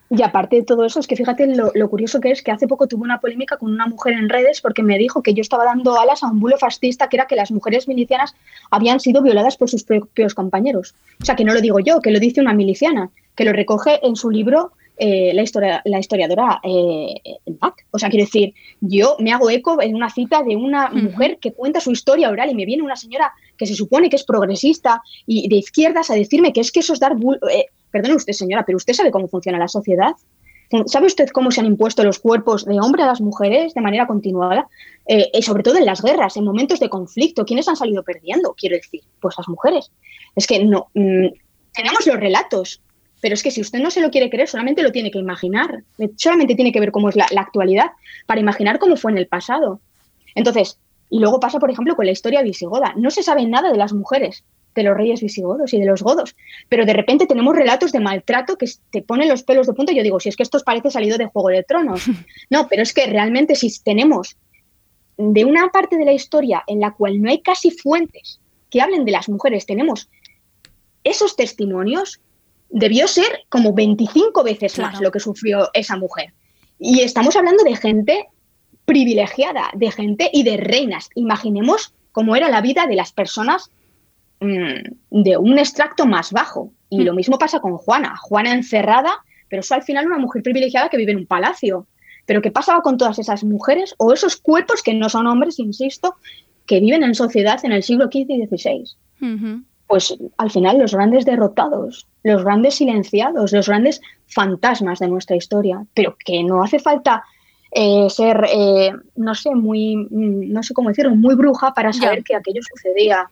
[0.09, 2.65] Y aparte de todo eso, es que fíjate lo, lo curioso que es que hace
[2.65, 5.65] poco tuve una polémica con una mujer en redes porque me dijo que yo estaba
[5.65, 8.33] dando alas a un bulo fascista que era que las mujeres milicianas
[8.71, 10.95] habían sido violadas por sus propios compañeros.
[11.21, 13.99] O sea, que no lo digo yo, que lo dice una miliciana, que lo recoge
[14.07, 17.75] en su libro eh, la, historia, la historiadora eh, Bach.
[17.91, 21.53] O sea, quiero decir, yo me hago eco en una cita de una mujer que
[21.53, 25.01] cuenta su historia oral y me viene una señora que se supone que es progresista
[25.25, 27.13] y de izquierdas a decirme que es que eso es dar
[27.51, 30.13] eh, perdone usted, señora, pero usted sabe cómo funciona la sociedad.
[30.85, 34.05] ¿Sabe usted cómo se han impuesto los cuerpos de hombre a las mujeres de manera
[34.05, 34.67] continuada?
[35.07, 37.45] Eh, y sobre todo en las guerras, en momentos de conflicto.
[37.45, 38.53] ¿Quiénes han salido perdiendo?
[38.53, 39.91] Quiero decir, pues las mujeres.
[40.35, 40.87] Es que no.
[40.93, 41.27] mm,
[41.73, 42.81] tenemos los relatos,
[43.21, 45.83] pero es que si usted no se lo quiere creer, solamente lo tiene que imaginar.
[46.17, 47.91] Solamente tiene que ver cómo es la, la actualidad
[48.25, 49.79] para imaginar cómo fue en el pasado.
[50.35, 50.77] Entonces,
[51.09, 52.93] y luego pasa, por ejemplo, con la historia visigoda.
[52.95, 54.43] No se sabe nada de las mujeres,
[54.75, 56.35] de los reyes visigodos y de los godos,
[56.69, 59.91] pero de repente tenemos relatos de maltrato que te ponen los pelos de punta.
[59.91, 62.03] Yo digo, si es que esto os parece salido de Juego de Tronos.
[62.49, 64.37] No, pero es que realmente si tenemos
[65.17, 68.39] de una parte de la historia en la cual no hay casi fuentes
[68.69, 70.09] que hablen de las mujeres, tenemos
[71.03, 72.21] esos testimonios,
[72.69, 76.33] debió ser como 25 veces más lo que sufrió esa mujer.
[76.79, 78.27] Y estamos hablando de gente
[78.85, 81.09] privilegiada, de gente y de reinas.
[81.15, 83.71] Imaginemos cómo era la vida de las personas
[84.39, 86.71] mm, de un extracto más bajo.
[86.89, 88.15] Y lo mismo pasa con Juana.
[88.17, 89.11] Juana encerrada,
[89.49, 91.87] pero eso al final una mujer privilegiada que vive en un palacio.
[92.25, 96.15] Pero ¿qué pasaba con todas esas mujeres o esos cuerpos que no son hombres, insisto,
[96.65, 98.83] que viven en sociedad en el siglo XV y XVI?
[99.87, 105.85] Pues al final los grandes derrotados, los grandes silenciados, los grandes fantasmas de nuestra historia,
[105.93, 107.23] pero que no hace falta
[107.71, 112.23] eh, ser, eh, no sé, muy, mm, no sé cómo decirlo, muy bruja para saber
[112.23, 113.29] que aquello sucedía.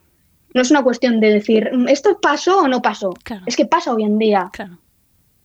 [0.54, 3.10] No es una cuestión de decir, "Mm, ¿esto pasó o no pasó?
[3.46, 4.50] Es que pasa hoy en día.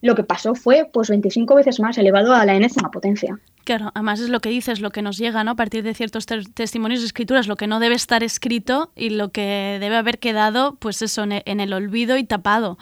[0.02, 3.38] Lo que pasó fue pues 25 veces más elevado a la enésima potencia.
[3.64, 5.52] Claro, además es lo que dices, lo que nos llega, ¿no?
[5.52, 9.10] A partir de ciertos te- testimonios y escrituras, lo que no debe estar escrito y
[9.10, 12.76] lo que debe haber quedado, pues eso, en e- en el olvido y tapado.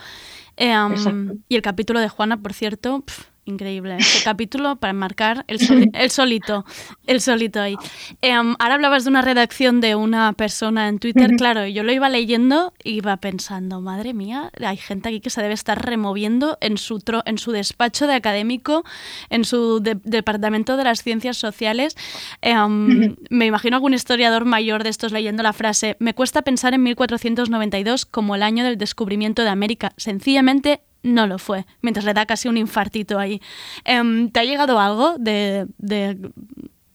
[0.57, 1.35] Eh, um, Exacto.
[1.49, 3.97] y el capítulo de Juana, por cierto, pf, increíble.
[3.99, 6.65] Este capítulo para enmarcar el, soli- el solito,
[7.07, 7.77] el solito ahí.
[8.23, 11.93] Eh, um, ahora hablabas de una redacción de una persona en Twitter, claro, yo lo
[11.93, 16.57] iba leyendo y iba pensando, madre mía, hay gente aquí que se debe estar removiendo
[16.61, 18.85] en su, tro- en su despacho de académico,
[19.29, 21.97] en su de- departamento de las ciencias sociales.
[22.43, 26.73] Eh, um, me imagino algún historiador mayor de estos leyendo la frase, me cuesta pensar
[26.75, 29.93] en 1492 como el año del descubrimiento de América.
[29.97, 33.41] Sencillamente no lo fue, mientras le da casi un infartito ahí.
[33.85, 36.19] Em, ¿Te ha llegado algo de, de,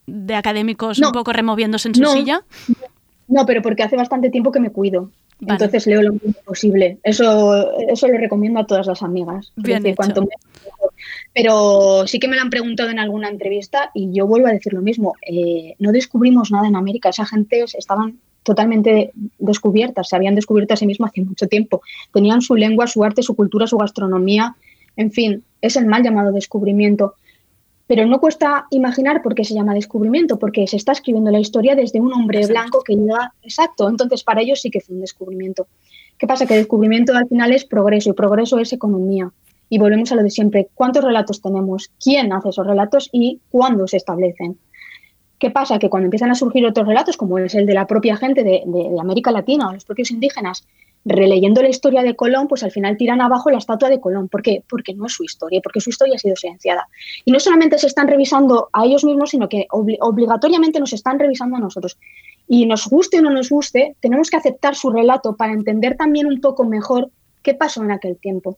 [0.05, 1.07] de académicos No.
[1.07, 2.11] un poco removiéndose en su No.
[2.13, 2.43] silla?
[3.27, 5.11] No, pero porque hace bastante tiempo que me cuido.
[5.39, 5.53] Vale.
[5.55, 6.97] Entonces leo lo mínimo posible.
[7.03, 9.51] Eso, eso lo recomiendo a todas las amigas.
[9.57, 10.27] Bien decir, hecho.
[11.33, 14.73] Pero sí que me lo han preguntado en alguna entrevista y yo vuelvo a decir
[14.73, 15.13] lo mismo.
[15.27, 17.09] Eh, no descubrimos nada en América.
[17.09, 21.81] Esa gente estaban totalmente descubiertas, se habían descubierto a sí mismas hace mucho tiempo.
[22.13, 24.55] Tenían su lengua, su arte, su cultura, su gastronomía.
[24.95, 27.15] En fin, es el mal llamado descubrimiento.
[27.87, 31.75] Pero no cuesta imaginar por qué se llama descubrimiento, porque se está escribiendo la historia
[31.75, 33.33] desde un hombre blanco que llega.
[33.41, 35.67] Exacto, entonces para ellos sí que fue un descubrimiento.
[36.17, 36.45] ¿Qué pasa?
[36.45, 39.31] Que descubrimiento al final es progreso y progreso es economía.
[39.69, 40.67] Y volvemos a lo de siempre.
[40.75, 41.89] ¿Cuántos relatos tenemos?
[41.99, 44.59] ¿Quién hace esos relatos y cuándo se establecen?
[45.39, 45.79] ¿Qué pasa?
[45.79, 48.63] Que cuando empiezan a surgir otros relatos, como es el de la propia gente de,
[48.99, 50.65] América Latina o los propios indígenas,
[51.03, 54.27] releyendo la historia de Colón, pues al final tiran abajo la estatua de Colón.
[54.27, 54.63] ¿Por qué?
[54.67, 56.87] Porque no es su historia, porque su historia ha sido silenciada.
[57.25, 61.19] Y no solamente se están revisando a ellos mismos, sino que obli- obligatoriamente nos están
[61.19, 61.97] revisando a nosotros.
[62.47, 66.27] Y nos guste o no nos guste, tenemos que aceptar su relato para entender también
[66.27, 67.11] un poco mejor
[67.43, 68.57] qué pasó en aquel tiempo.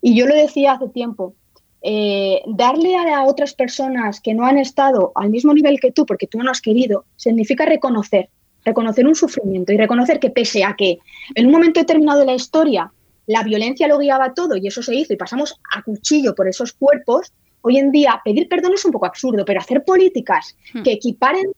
[0.00, 1.34] Y yo lo decía hace tiempo,
[1.82, 6.26] eh, darle a otras personas que no han estado al mismo nivel que tú, porque
[6.26, 8.28] tú no has querido, significa reconocer,
[8.64, 10.98] reconocer un sufrimiento y reconocer que pese a que
[11.34, 12.92] en un momento determinado de la historia
[13.26, 16.72] la violencia lo guiaba todo y eso se hizo y pasamos a cuchillo por esos
[16.72, 20.82] cuerpos, hoy en día pedir perdón es un poco absurdo, pero hacer políticas Hmm.
[20.82, 21.52] que equiparen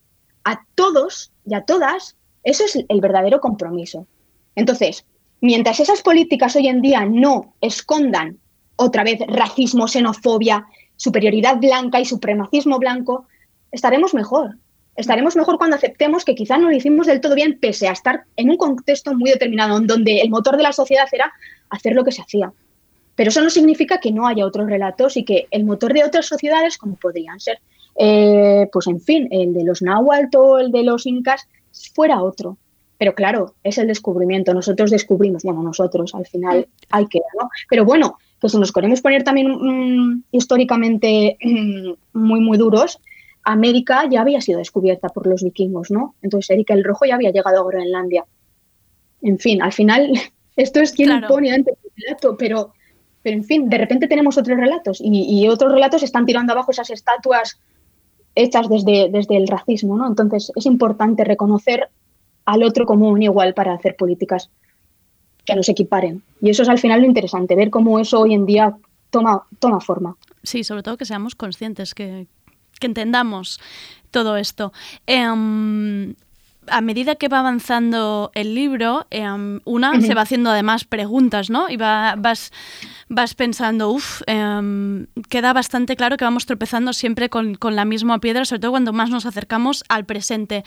[0.44, 4.06] a todos y a todas, eso es el verdadero compromiso.
[4.56, 5.04] Entonces,
[5.40, 8.38] mientras esas políticas hoy en día no escondan
[8.80, 10.66] otra vez racismo, xenofobia,
[10.96, 13.26] superioridad blanca y supremacismo blanco,
[13.70, 14.56] estaremos mejor.
[14.96, 18.24] Estaremos mejor cuando aceptemos que quizá no lo hicimos del todo bien, pese a estar
[18.36, 21.32] en un contexto muy determinado, en donde el motor de la sociedad era
[21.68, 22.52] hacer lo que se hacía.
[23.14, 26.26] Pero eso no significa que no haya otros relatos y que el motor de otras
[26.26, 27.60] sociedades, como podrían ser,
[27.96, 31.46] eh, pues en fin, el de los náhuatl o el de los incas,
[31.94, 32.56] fuera otro.
[32.96, 34.52] Pero claro, es el descubrimiento.
[34.52, 37.48] Nosotros descubrimos, bueno, nosotros al final hay que, ¿no?
[37.68, 42.98] Pero bueno, pues si nos queremos poner también mm, históricamente mm, muy, muy duros,
[43.42, 46.14] América ya había sido descubierta por los vikingos, ¿no?
[46.22, 48.24] Entonces Erika el Rojo ya había llegado a Groenlandia.
[49.22, 50.12] En fin, al final,
[50.56, 51.26] esto es quien Claro.
[51.26, 52.72] impone antes el relato, pero,
[53.22, 56.70] pero en fin, de repente tenemos otros relatos y, y otros relatos están tirando abajo
[56.70, 57.60] esas estatuas
[58.34, 60.06] hechas desde, desde el racismo, ¿no?
[60.06, 61.88] Entonces es importante reconocer
[62.44, 64.50] al otro como un igual para hacer políticas
[65.44, 66.22] que nos equiparen.
[66.40, 68.76] Y eso es al final lo interesante, ver cómo eso hoy en día
[69.10, 70.16] toma, toma forma.
[70.42, 72.26] Sí, sobre todo que seamos conscientes, que,
[72.80, 73.60] entendamos
[74.10, 74.72] todo esto.
[75.06, 76.14] Em,
[76.68, 81.68] a medida que va avanzando el libro, em, una se va haciendo además preguntas, ¿no?
[81.70, 82.52] Y va- vas,
[83.08, 84.22] vas pensando, uff,
[85.28, 88.92] queda bastante claro que vamos tropezando siempre con, con la misma piedra, sobre todo cuando
[88.92, 90.64] más nos acercamos al presente.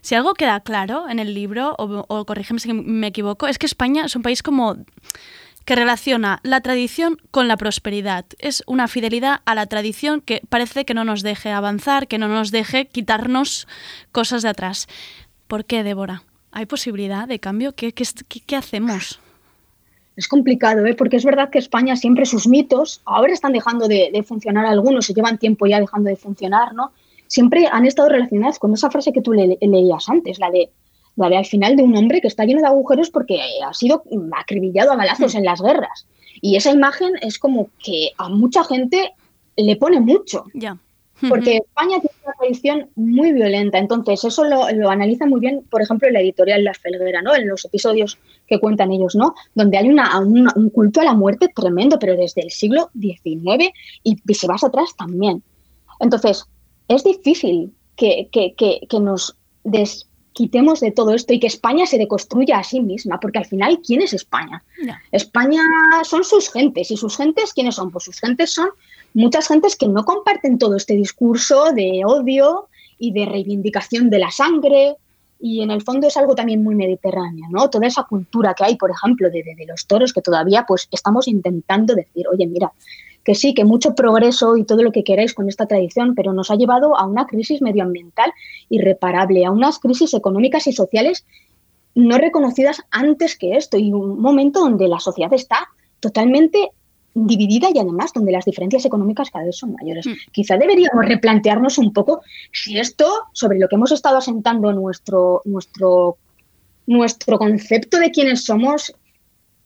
[0.00, 3.66] Si algo queda claro en el libro, o, o corrígeme si me equivoco, es que
[3.66, 4.76] España es un país como
[5.64, 8.26] que relaciona la tradición con la prosperidad.
[8.38, 12.28] Es una fidelidad a la tradición que parece que no nos deje avanzar, que no
[12.28, 13.66] nos deje quitarnos
[14.12, 14.88] cosas de atrás.
[15.48, 16.22] ¿Por qué, Débora?
[16.52, 17.72] ¿Hay posibilidad de cambio?
[17.74, 19.20] ¿Qué, qué, qué- qué hacemos?
[20.16, 20.94] Es complicado, ¿eh?
[20.94, 25.06] porque es verdad que España siempre sus mitos, ahora están dejando de, de funcionar algunos,
[25.06, 26.92] se llevan tiempo ya dejando de funcionar, ¿no?
[27.26, 30.70] Siempre han estado relacionadas con esa frase que tú le- leías antes, la de,
[31.16, 34.04] la de al final de un hombre que está lleno de agujeros porque ha sido
[34.38, 35.38] acribillado a balazos Hmm.
[35.38, 36.06] en las guerras.
[36.40, 39.14] Y esa imagen es como que a mucha gente
[39.56, 40.44] le pone mucho.
[40.54, 40.76] Ya.
[41.28, 45.82] Porque España tiene una tradición muy violenta, entonces eso lo, lo analiza muy bien, por
[45.82, 47.34] ejemplo, la editorial La Felguera, ¿no?
[47.34, 49.34] En los episodios que cuentan ellos, ¿no?
[49.54, 53.72] Donde hay una, una- un culto a la muerte tremendo, pero desde el siglo XIX
[54.02, 55.42] y si vas atrás también.
[56.00, 56.44] Entonces,
[56.88, 61.98] es difícil que, que- que- que nos desquitemos de todo esto y que España se
[61.98, 64.62] deconstruya a sí misma, porque al final, ¿quién es España?
[65.12, 65.62] España
[66.04, 66.90] son sus gentes.
[66.90, 67.90] ¿Y sus gentes quiénes son?
[67.90, 68.68] Pues sus gentes son
[69.14, 74.30] muchas gentes que no comparten todo este discurso de odio y de reivindicación de la
[74.30, 74.96] sangre.
[75.40, 77.68] Y en el fondo es algo también muy mediterráneo, ¿no?
[77.68, 80.88] Toda esa cultura que hay, por ejemplo, de, de- de los toros, que todavía pues
[80.90, 82.72] estamos intentando decir, oye, mira,
[83.24, 86.50] que sí, que mucho progreso y todo lo que queráis con esta tradición, pero nos
[86.50, 88.32] ha llevado a una crisis medioambiental
[88.68, 91.24] irreparable, a unas crisis económicas y sociales
[91.94, 95.68] no reconocidas antes que esto y un momento donde la sociedad está
[96.00, 96.70] totalmente
[97.14, 100.06] dividida y además donde las diferencias económicas cada vez son mayores.
[100.32, 106.18] Quizá deberíamos replantearnos un poco si esto, sobre lo que hemos estado asentando nuestro, nuestro,
[106.86, 108.92] nuestro concepto de quiénes somos,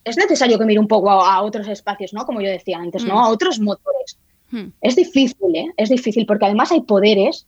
[0.04, 2.24] es necesario que mire un poco a, a otros espacios, ¿no?
[2.24, 3.14] Como yo decía antes, ¿no?
[3.14, 3.18] Mm.
[3.18, 4.18] A otros motores.
[4.50, 4.68] Hmm.
[4.80, 5.72] Es difícil, ¿eh?
[5.76, 7.46] Es difícil porque además hay poderes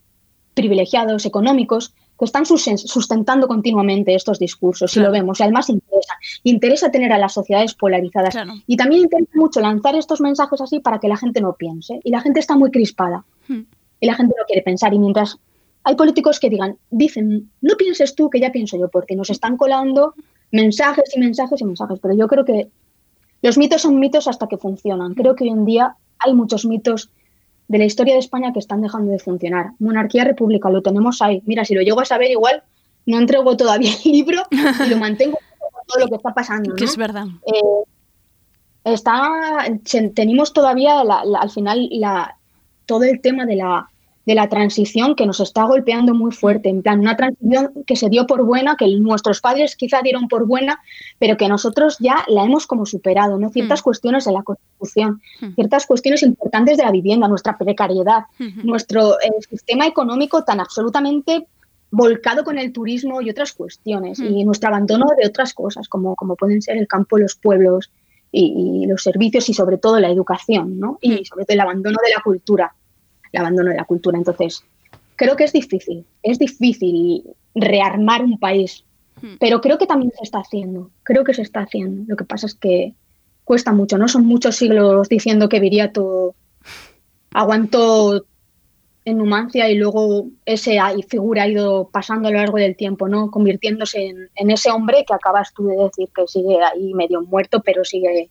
[0.55, 6.13] privilegiados, económicos, que están sustentando continuamente estos discursos, y lo vemos, y además interesa.
[6.43, 8.37] Interesa tener a las sociedades polarizadas.
[8.67, 11.99] Y también interesa mucho lanzar estos mensajes así para que la gente no piense.
[12.05, 13.25] Y la gente está muy crispada.
[13.49, 13.63] Hmm.
[14.01, 14.93] Y la gente no quiere pensar.
[14.93, 15.39] Y mientras
[15.83, 19.17] hay políticos que digan, dicen, no pienses tú, que ya pienso yo por ti.
[19.17, 20.13] Nos están colando
[20.53, 21.99] mensajes y mensajes y mensajes.
[22.03, 22.69] Pero yo creo que
[23.41, 25.15] los mitos son mitos hasta que funcionan.
[25.15, 27.09] Creo que hoy en día hay muchos mitos
[27.71, 29.67] de la historia de España que están dejando de funcionar.
[29.79, 31.41] Monarquía, república, lo tenemos ahí.
[31.47, 32.65] Mira, si lo llego a saber, igual
[33.07, 36.75] no entrego todavía el libro y lo mantengo con todo lo que está pasando.
[36.75, 37.27] Que es verdad.
[37.47, 37.63] Eh,
[38.85, 39.65] está,
[40.15, 42.37] tenemos todavía la- la- al final la,
[42.87, 43.89] todo el tema de la,
[44.31, 48.09] de la transición que nos está golpeando muy fuerte, en plan, una transición que se
[48.09, 50.79] dio por buena, que nuestros padres quizá dieron por buena,
[51.19, 53.51] pero que nosotros ya la hemos como superado, ¿no?
[53.51, 55.21] Ciertas cuestiones de la Constitución,
[55.57, 58.27] ciertas cuestiones importantes de la vivienda, nuestra precariedad,
[58.63, 61.49] nuestro eh, sistema económico tan absolutamente
[61.91, 66.37] volcado con el turismo y otras cuestiones, y nuestro abandono de otras cosas, como, como
[66.37, 67.91] pueden ser el campo, los pueblos
[68.31, 70.99] y, y los servicios y sobre todo la educación, ¿no?
[71.01, 72.73] Y sobre todo el abandono de la cultura,
[73.33, 74.19] el abandono de la cultura.
[74.19, 74.65] Entonces,
[75.17, 77.25] creo que es difícil, es difícil
[77.55, 78.85] rearmar un país,
[79.39, 82.05] pero creo que también se está haciendo, creo que se está haciendo.
[82.07, 82.95] Lo que pasa es que
[83.45, 84.09] cuesta mucho, ¿no?
[84.09, 86.35] Son muchos siglos diciendo que Viriato
[87.33, 88.25] aguantó
[89.05, 93.09] en Numancia y luego ese ahí figura ha ido pasando a lo largo del tiempo,
[93.09, 93.31] ¿no?
[93.31, 97.61] Convirtiéndose en, en ese hombre que acabas tú de decir que sigue ahí medio muerto,
[97.63, 98.31] pero sigue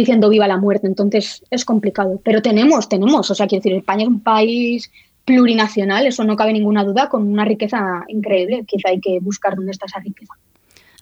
[0.00, 0.86] diciendo viva la muerte.
[0.86, 2.20] Entonces es complicado.
[2.24, 4.90] Pero tenemos, tenemos, o sea, quiero decir, España es un país
[5.24, 8.64] plurinacional, eso no cabe ninguna duda, con una riqueza increíble.
[8.66, 10.32] Quizá hay que buscar dónde está esa riqueza.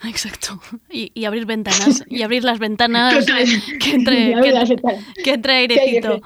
[0.10, 0.60] Exacto.
[0.90, 2.04] Y, y abrir ventanas.
[2.08, 3.26] Y abrir las ventanas
[3.80, 4.34] que entre,
[5.22, 6.20] que, entre airecito.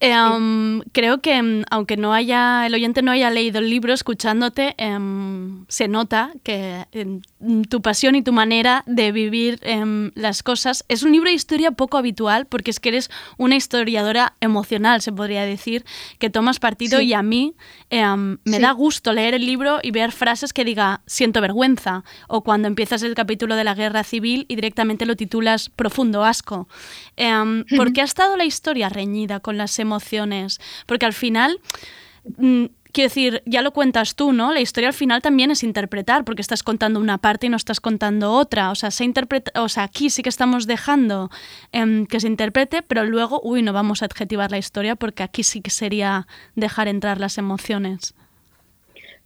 [0.00, 3.92] Eh, um, creo que mm, aunque no haya el oyente no haya leído el libro,
[3.92, 7.20] escuchándote, em, se nota que em,
[7.68, 11.70] tu pasión y tu manera de vivir em, las cosas es un libro de historia
[11.70, 15.84] poco habitual porque es que eres una historiadora emocional, se podría decir,
[16.18, 17.06] que tomas partido Sí.
[17.06, 17.54] y a mí
[17.90, 18.62] em, me Sí.
[18.62, 23.02] da gusto leer el libro y ver frases que diga siento vergüenza o cuando empiezas
[23.02, 26.68] el capítulo de la guerra civil y directamente lo titulas profundo asco.
[27.16, 30.58] Em, ¿Por qué ha estado la historia reñida con las emociones?
[30.86, 31.60] Porque al final,
[32.38, 34.54] mm, quiero decir, ya lo cuentas tú, ¿no?
[34.54, 37.78] La historia al final también es interpretar, porque estás contando una parte y no estás
[37.78, 38.70] contando otra.
[38.70, 41.28] O sea, se interpreta, o sea aquí sí que estamos dejando
[41.72, 45.42] em, que se interprete, pero luego, uy, no vamos a adjetivar la historia porque aquí
[45.42, 48.14] sí que sería dejar entrar las emociones.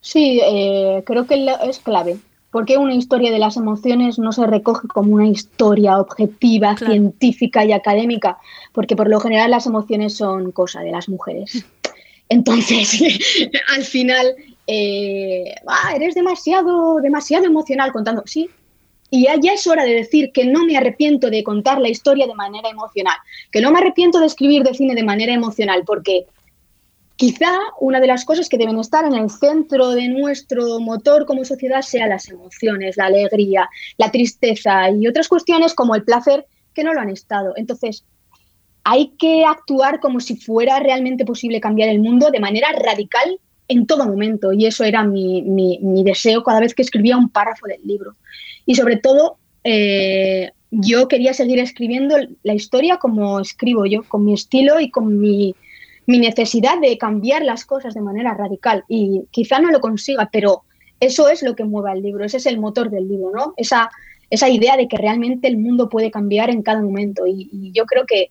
[0.01, 2.18] Sí, eh, creo que es clave.
[2.55, 6.92] Porque una historia de las emociones no se recoge como una historia objetiva, Claro.
[6.92, 8.38] científica y académica,
[8.72, 11.66] porque por lo general las emociones son cosa de las mujeres.
[12.28, 13.02] Entonces,
[13.76, 14.36] al final,
[14.68, 18.22] eh, "Ah, eres demasiado, demasiado emocional contando.
[18.24, 18.48] Sí,
[19.11, 22.28] y ya, ya es hora de decir que no me arrepiento de contar la historia
[22.28, 23.16] de manera emocional,
[23.50, 26.26] que no me arrepiento de escribir de cine de manera emocional, porque
[27.17, 27.51] quizá
[27.81, 31.83] una de las cosas que deben estar en el centro de nuestro motor como sociedad
[31.83, 36.93] sea las emociones, la alegría, la tristeza y otras cuestiones como el placer que no
[36.93, 37.53] lo han estado.
[37.57, 38.05] Entonces,
[38.83, 43.39] hay que actuar como si fuera realmente posible cambiar el mundo de manera radical
[43.69, 44.53] en todo momento.
[44.53, 48.15] Y eso era mi, mi- deseo cada vez que escribía un párrafo del libro.
[48.67, 54.35] Y sobre todo, eh, yo quería seguir escribiendo la historia como escribo yo, con mi
[54.35, 55.55] estilo y con mi,
[56.07, 58.84] mi necesidad de cambiar las cosas de manera radical.
[58.88, 60.62] Y quizá no lo consiga, pero
[61.00, 63.55] eso es lo que mueve al libro, ese es el motor del libro, ¿no?
[63.57, 63.90] Esa,
[64.30, 67.26] esa idea de que realmente el mundo puede cambiar en cada momento.
[67.26, 68.30] Y, yo creo que,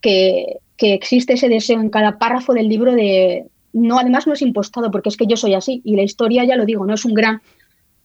[0.00, 3.46] que, que existe ese deseo en cada párrafo del libro de...
[3.72, 5.82] No, además no es impostado, porque es que yo soy así.
[5.84, 7.42] Y la historia, ya lo digo, no es un gran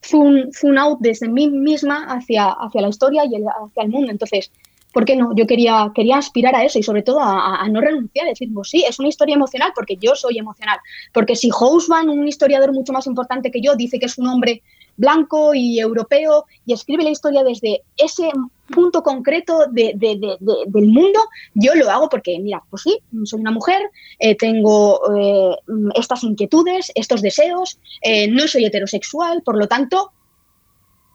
[0.04, 4.12] zoom, zoom out desde mí misma hacia, hacia la historia y el- hacia el mundo.
[4.12, 4.52] Entonces,
[4.94, 5.36] ¿por qué no?
[5.36, 8.84] Yo quería, quería aspirar a eso y sobre todo a, no renunciar, decir, pues sí,
[8.88, 10.80] es una historia emocional porque yo soy emocional.
[11.14, 14.62] Porque si Housman, un historiador mucho más importante que yo, dice que es un hombre
[14.98, 18.30] blanco y europeo y escribe la historia desde ese
[18.68, 21.20] punto concreto de- de- de- de- del mundo,
[21.54, 23.82] yo lo hago porque, mira, pues sí, soy una mujer,
[24.20, 25.56] eh, tengo eh,
[25.96, 30.12] estas inquietudes, estos deseos, eh, no soy heterosexual, por lo tanto,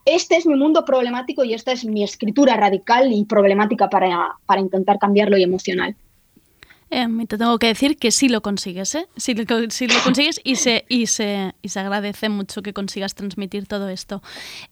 [0.05, 4.61] este es mi mundo problemático y esta es mi escritura radical y problemática para, para
[4.61, 5.95] intentar cambiarlo y emocional.
[6.91, 9.07] Y te tengo que decir que sí lo consigues, ¿eh?
[9.17, 12.73] Sí lo, co- sí lo consigues y se, y, se, y se agradece mucho que
[12.73, 14.21] consigas transmitir todo esto.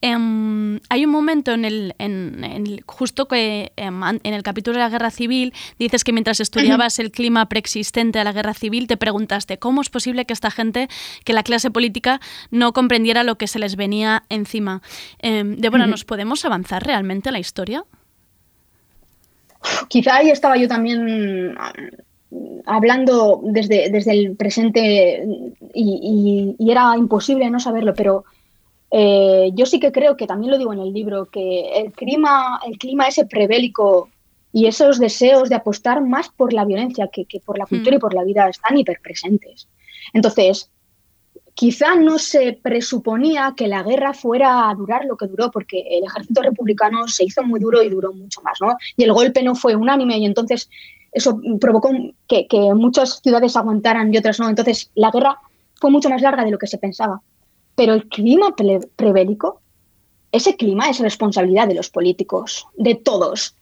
[0.02, 4.84] Em, hay un momento en el, en, en justo que em, en el capítulo de
[4.84, 8.96] la guerra civil dices que mientras estudiabas el clima preexistente a la guerra civil te
[8.98, 10.88] preguntaste cómo es posible que esta gente,
[11.26, 12.22] que la clase política
[12.52, 14.82] no comprendiera lo que se les venía encima.
[15.20, 15.88] Em, Débora.
[15.88, 17.84] ¿nos podemos avanzar realmente en la historia?
[19.88, 21.74] Quizá ahí estaba yo también ah,
[22.66, 25.26] hablando desde, desde el presente
[25.74, 28.24] y, y- y era imposible no saberlo, pero
[28.92, 32.60] eh, yo sí que creo que también lo digo en el libro, que el clima,
[32.66, 34.10] el clima ese prebélico
[34.52, 38.00] y esos deseos de apostar más por la violencia que, que por la cultura y
[38.00, 39.68] por la vida están hiperpresentes.
[40.14, 40.70] Entonces,
[41.54, 46.04] quizá no se presuponía que la guerra fuera a durar lo que duró, porque el
[46.04, 48.76] ejército republicano se hizo muy duro y duró mucho más, ¿no?
[48.98, 50.70] Y el golpe no fue unánime y entonces
[51.12, 51.92] eso provocó
[52.28, 54.50] que, muchas ciudades aguantaran y otras no.
[54.50, 55.40] Entonces la guerra
[55.76, 57.22] fue mucho más larga de lo que se pensaba.
[57.76, 59.62] Pero el clima pre- prebélico,
[60.32, 63.56] ese clima es responsabilidad de los políticos, de todos.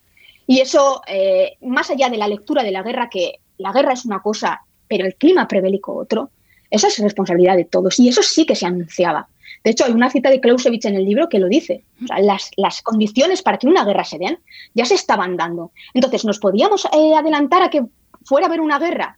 [0.47, 4.05] Y eso, eh, más allá de la lectura de la guerra, que la guerra es
[4.05, 6.30] una cosa, pero el clima prebélico otro,
[6.72, 7.99] esa es responsabilidad de todos.
[7.99, 9.27] Y eso sí que se anunciaba.
[9.64, 11.84] De hecho, hay una cita de Clausewitz en el libro que lo dice.
[12.19, 14.39] Las, las condiciones para que una guerra se den
[14.73, 15.72] ya se estaban dando.
[15.93, 17.84] Entonces, ¿nos podíamos eh, adelantar a que
[18.23, 19.18] fuera a haber una guerra?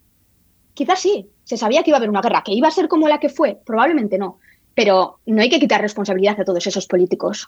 [0.73, 3.07] Quizás sí, se sabía que iba a haber una guerra, que iba a ser como
[3.07, 4.39] la que fue, probablemente no.
[4.73, 7.47] Pero no hay que quitar responsabilidad a todos esos políticos,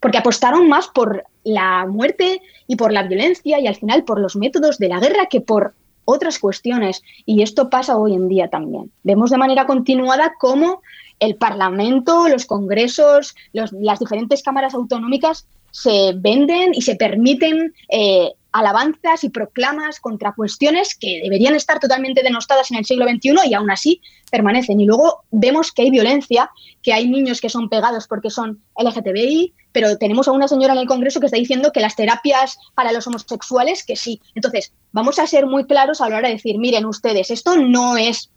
[0.00, 4.34] porque apostaron más por la muerte y por la violencia y al final por los
[4.34, 5.74] métodos de la guerra que por
[6.04, 7.02] otras cuestiones.
[7.26, 8.90] Y esto pasa hoy en día también.
[9.02, 10.82] Vemos de manera continuada cómo
[11.20, 19.24] el Parlamento, los congresos, las diferentes cámaras autonómicas se venden y se permiten eh, alabanzas
[19.24, 23.70] y proclamas contra cuestiones que deberían estar totalmente denostadas en el siglo XXI y aún
[23.70, 24.00] así
[24.30, 24.80] permanecen.
[24.80, 26.50] Y luego vemos que hay violencia,
[26.80, 30.78] que hay niños que son pegados porque son LGTBI, pero tenemos a una señora en
[30.78, 34.20] el Congreso que está diciendo que las terapias para los homosexuales, que sí.
[34.36, 37.96] Entonces, vamos a ser muy claros a la hora de decir, miren ustedes, esto no
[37.96, 38.30] es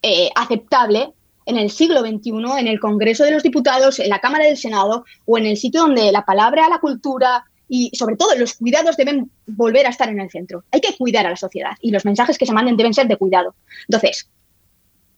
[0.00, 1.12] eh, aceptable
[1.44, 5.04] en el siglo XXI, en el Congreso de los Diputados, en la Cámara del Senado
[5.26, 9.30] o en el sitio donde la palabra, la cultura y sobre todo los cuidados deben
[9.46, 10.64] volver a estar en el centro.
[10.70, 13.18] Hay que cuidar a la sociedad y los mensajes que se manden deben ser de
[13.18, 13.54] cuidado.
[13.88, 14.30] Entonces,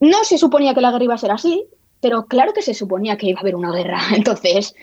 [0.00, 1.64] no se suponía que la guerra iba a ser así,
[2.00, 4.00] pero claro que se suponía que iba a haber una guerra.
[4.16, 4.74] Entonces,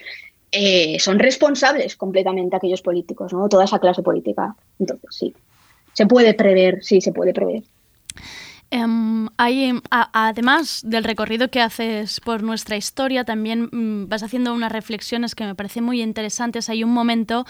[0.52, 3.48] eh, son responsables completamente aquellos políticos, ¿no?
[3.48, 4.54] Toda esa clase política.
[4.78, 5.34] Entonces, sí.
[5.94, 7.62] Se puede prever, sí, se puede prever.
[9.36, 14.72] Hay, a- además del recorrido que haces por nuestra historia, también mm, vas haciendo unas
[14.72, 16.70] reflexiones que me parecen muy interesantes.
[16.70, 17.44] Hay un momento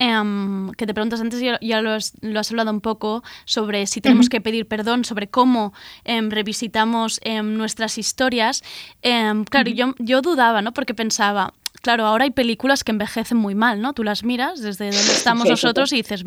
[0.00, 3.86] em, que te preguntas antes, ya, ya lo, has, lo has hablado un poco, sobre
[3.86, 5.72] si tenemos que pedir perdón, sobre cómo
[6.04, 8.64] revisitamos nuestras historias.
[9.00, 10.72] Claro, yo, yo dudaba, ¿no?
[10.72, 11.54] Porque pensaba,
[11.84, 13.92] claro, ahora hay películas que envejecen muy mal, ¿no?
[13.92, 15.96] Tú las miras desde donde estamos Sí, nosotros sí.
[15.96, 16.24] y dices,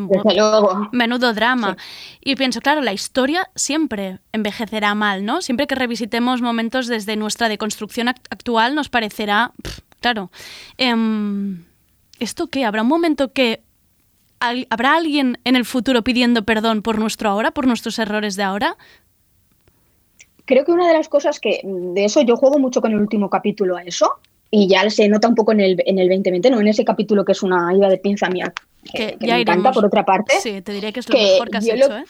[0.92, 1.76] menudo drama.
[2.22, 5.42] Y pienso, claro, la historia siempre envejecerá mal, ¿no?
[5.42, 9.52] Siempre que revisitemos momentos desde nuestra deconstrucción act- actual nos parecerá,
[10.00, 10.30] claro,
[10.78, 11.66] em,
[12.20, 12.64] ¿esto qué?
[12.64, 13.64] ¿Habrá un momento que
[14.40, 18.44] al- habrá alguien en el futuro pidiendo perdón por nuestro ahora, por nuestros errores de
[18.44, 18.78] ahora?
[20.46, 23.30] Creo que una de las cosas que de eso yo juego mucho con el último
[23.30, 24.20] capítulo a eso
[24.52, 26.60] y ya se nota un poco en el, en el 2020, ¿no?
[26.62, 28.54] En ese capítulo que es una ida de pinza mía
[28.94, 30.36] que, que ya me encanta por otra parte.
[30.40, 32.06] Sí, te diré que es lo que mejor que has hecho, lo- ¿eh?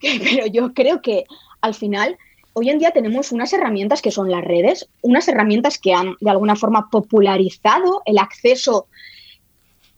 [0.00, 1.24] Pero yo creo que
[1.62, 2.18] al final,
[2.52, 6.30] hoy en día tenemos unas herramientas que son las redes, unas herramientas que han de
[6.30, 8.86] alguna forma popularizado el acceso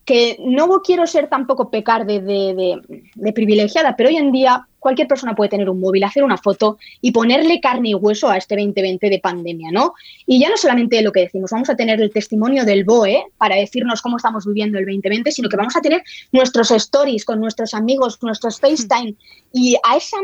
[0.04, 4.68] que no quiero ser tampoco pecar de, de- de- de privilegiada, pero hoy en día
[4.86, 8.36] cualquier persona puede tener un móvil, hacer una foto y ponerle carne y hueso a
[8.36, 9.94] este 2020 de pandemia, ¿no?
[10.26, 13.56] Y ya no solamente lo que decimos, vamos a tener el testimonio del BOE para
[13.56, 17.74] decirnos cómo estamos viviendo el 2020, sino que vamos a tener nuestros stories con nuestros
[17.74, 19.16] amigos, nuestros FaceTime,
[19.52, 20.18] y a esa,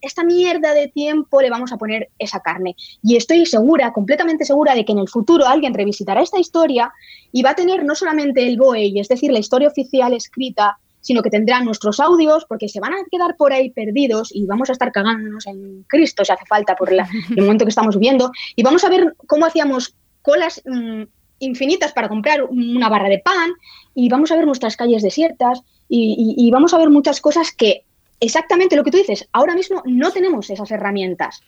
[0.00, 2.74] esta mierda de tiempo le vamos a poner esa carne.
[3.04, 6.92] Y estoy segura, completamente segura, de que en el futuro alguien revisitará esta historia
[7.30, 10.78] y va a tener no solamente el BOE, y es decir, la historia oficial escrita,
[11.00, 14.68] sino que tendrá nuestros audios, porque se van a quedar por ahí perdidos y vamos
[14.68, 18.30] a estar cagándonos en Cristo si hace falta por la- el momento que estamos viviendo.
[18.56, 21.02] Y vamos a ver cómo hacíamos colas mm,
[21.40, 23.50] infinitas para comprar una barra de pan
[23.94, 27.52] y vamos a ver nuestras calles desiertas y, y- y vamos a ver muchas cosas
[27.52, 27.84] que
[28.20, 31.40] exactamente lo que tú dices, ahora mismo no tenemos esas herramientas.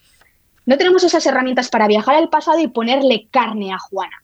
[0.67, 4.23] No tenemos esas herramientas para viajar al pasado y ponerle carne a Juana,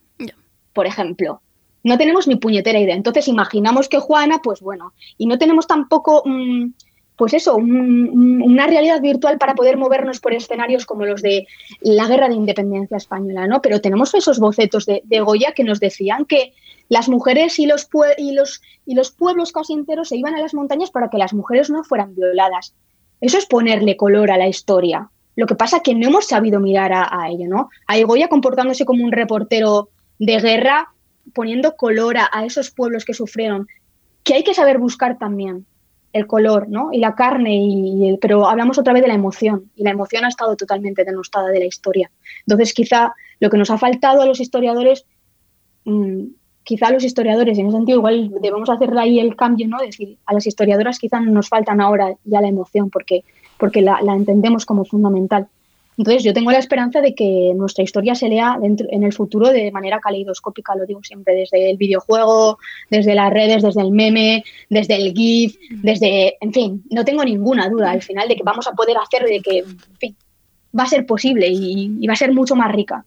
[0.71, 1.41] por ejemplo.
[1.87, 2.95] No tenemos ni puñetera idea.
[2.95, 6.71] Entonces imaginamos que Juana, pues bueno, y no tenemos tampoco, mm,
[7.15, 11.47] pues eso, un- un- una realidad virtual para poder movernos por escenarios como los de
[11.81, 13.61] la guerra de independencia española, ¿no?
[13.61, 16.53] Pero tenemos esos bocetos de, de Goya que nos decían que
[16.89, 17.87] las mujeres y los,
[18.17, 21.33] y, los, y los pueblos casi enteros se iban a las montañas para que las
[21.33, 22.73] mujeres no fueran violadas.
[23.19, 25.09] Eso es ponerle color a la historia.
[25.35, 27.69] Lo que pasa es que no hemos sabido mirar a, a ello, ¿no?
[27.87, 29.89] A Goya comportándose como un reportero
[30.19, 30.89] de guerra,
[31.33, 33.67] poniendo color a, a esos pueblos que sufrieron,
[34.23, 35.65] que hay que saber buscar también
[36.13, 36.89] el color, ¿no?
[36.91, 40.25] Y la carne, y, el- pero hablamos otra vez de la emoción, y la emoción
[40.25, 42.09] ha estado totalmente denostada de la historia.
[42.45, 45.05] Entonces, quizá lo que nos ha faltado a los historiadores,
[45.85, 46.23] mm,
[46.63, 49.77] quizá a los historiadores, en ese sentido, igual debemos hacer ahí el cambio, ¿no?
[49.79, 53.23] Decir, a las historiadoras quizá nos faltan ahora ya la emoción, porque,
[53.57, 55.47] porque la, la entendemos como fundamental.
[55.97, 59.49] Entonces, yo tengo la esperanza de que nuestra historia se lea dentro, en el futuro
[59.49, 62.59] de manera caleidoscópica, lo digo siempre, desde el videojuego,
[62.91, 67.67] desde las redes, desde el meme, desde el GIF, desde, en fin, no tengo ninguna
[67.67, 70.15] duda al final de que vamos a poder hacer, de que, en fin,
[70.77, 73.03] va a ser posible y, y va a ser mucho más rica.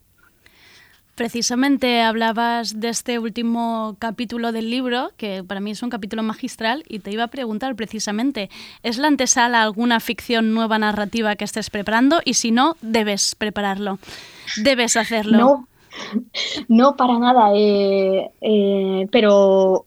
[1.21, 6.83] Precisamente hablabas de este último capítulo del libro, que para mí es un capítulo magistral,
[6.89, 8.49] y te iba a preguntar precisamente,
[8.83, 12.23] ¿es la antesala alguna ficción nueva narrativa que estés preparando?
[12.25, 13.99] Y si no, debes prepararlo,
[14.65, 15.37] debes hacerlo.
[15.37, 15.69] No,
[16.69, 19.85] no para nada, eh, eh, pero,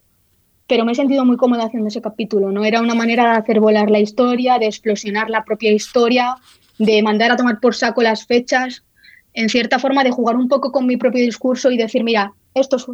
[0.67, 2.63] pero me he sentido muy cómoda haciendo ese capítulo, ¿no?
[2.63, 6.35] Era una manera de hacer volar la historia, de explosionar la propia historia,
[6.77, 8.83] de mandar a tomar por saco las fechas,
[9.33, 12.75] en cierta forma de jugar un poco con mi propio discurso y decir, mira, esto,
[12.77, 12.85] es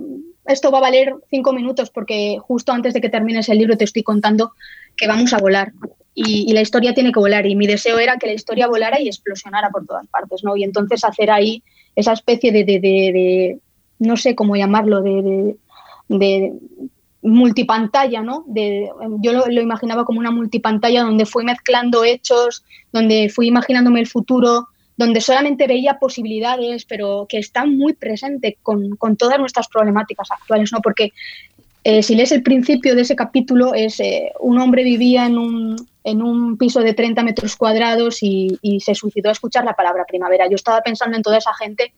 [0.46, 3.84] esto va a valer cinco minutos porque justo antes de que termines el libro te
[3.84, 4.54] estoy contando
[4.98, 5.74] que vamos a volar.
[6.16, 7.46] y, la historia tiene que volar.
[7.46, 10.58] Y mi deseo era que la historia volara y explosionara por todas partes, ¿no?
[10.58, 11.62] Y entonces hacer ahí
[11.96, 13.60] esa especie de, de- de- de-
[14.00, 16.54] no sé cómo llamarlo, de
[17.22, 18.44] multipantalla, ¿no?
[18.48, 18.90] De,
[19.22, 24.08] yo lo, lo imaginaba como una multipantalla donde fui mezclando hechos, donde fui imaginándome el
[24.08, 24.68] futuro,
[25.00, 30.74] donde solamente veía posibilidades, pero que están muy presente con, con todas nuestras problemáticas actuales,
[30.74, 30.82] ¿no?
[30.82, 31.14] Porque
[31.86, 35.88] eh, si lees el principio de ese capítulo, es eh, un hombre vivía en un,
[36.04, 40.04] en un piso de 30 metros cuadrados y, y se suicidó a escuchar la palabra
[40.06, 40.50] primavera.
[40.50, 41.94] Yo estaba pensando en toda esa gente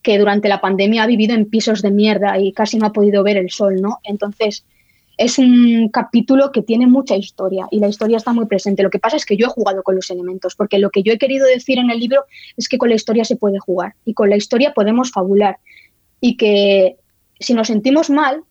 [0.00, 3.24] que durante la pandemia ha vivido en pisos de mierda y casi no ha podido
[3.24, 3.98] ver el sol, ¿no?
[4.04, 4.64] Entonces,
[5.16, 8.82] es un capítulo que tiene mucha historia y la historia está muy presente.
[8.82, 11.12] Lo que pasa es que yo he jugado con los elementos, porque lo que yo
[11.12, 12.24] he querido decir en el libro
[12.56, 15.58] es que con la historia se puede jugar y con la historia podemos fabular
[16.20, 16.96] y que
[17.40, 18.42] si nos sentimos mal,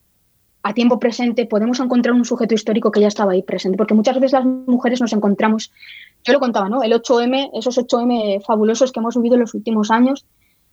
[0.63, 4.15] a tiempo presente podemos encontrar un sujeto histórico que ya estaba ahí presente, porque muchas
[4.15, 5.71] veces las mujeres nos encontramos,
[6.23, 6.81] yo lo contaba, ¿no?
[6.81, 10.25] El 8M, esos 8M fabulosos que hemos vivido en los últimos años,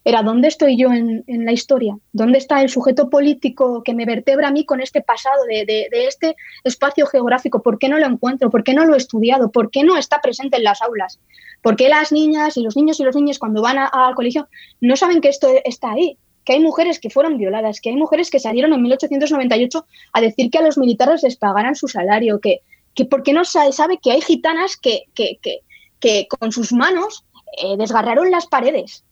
[0.05, 1.97] era ¿dónde estoy yo en, en la historia?
[2.13, 5.89] ¿Dónde está el sujeto político que me vertebra a mí con este pasado de, de-
[6.09, 6.35] este
[6.65, 7.63] espacio geográfico?
[7.63, 8.51] ¿Por qué no lo encuentro?
[8.51, 9.51] ¿Por qué no lo he estudiado?
[9.53, 11.21] ¿Por qué no está presente en las aulas?
[11.63, 14.49] ¿Por qué las niñas y los niños y los niños cuando van al colegio
[14.81, 16.19] no saben que esto está ahí?
[16.45, 20.51] Que hay mujeres que fueron violadas, que hay mujeres que salieron en 1898 a decir
[20.51, 22.63] que a los militares les pagaran su salario, que,
[22.95, 25.61] que ¿por qué no sa- sabe que hay gitanas que, que, que,
[26.01, 27.25] que con sus manos
[27.63, 29.05] eh, desgarraron las paredes?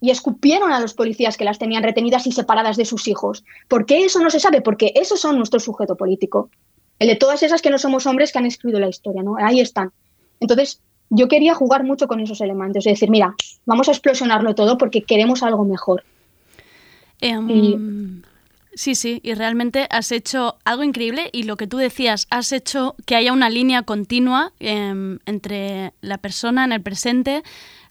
[0.00, 3.44] Y escupieron a los policías que las tenían retenidas y separadas de sus hijos.
[3.68, 4.62] ¿Por qué eso no se sabe?
[4.62, 6.50] Porque esos son nuestro sujeto político.
[6.98, 9.36] El de todas esas que no somos hombres que han escrito la historia, ¿no?
[9.38, 9.92] Ahí están.
[10.40, 13.34] Entonces, yo quería jugar mucho con esos elementos, es decir, mira,
[13.66, 16.04] vamos a explosionarlo todo porque queremos algo mejor.
[17.20, 18.22] Em,
[18.74, 22.94] Sí, sí, y realmente has hecho algo increíble y lo que tú decías, has hecho
[23.04, 27.42] que haya una línea continua em, entre la persona en el presente,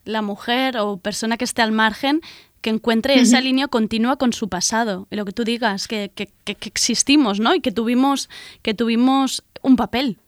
[0.04, 2.20] la mujer o persona que esté al margen,
[2.60, 5.06] que encuentre esa línea continua con su pasado.
[5.10, 7.54] Y lo que tú digas, que, que- que- que existimos, ¿no?
[7.54, 8.28] Y que tuvimos,
[8.62, 10.18] que tuvimos un papel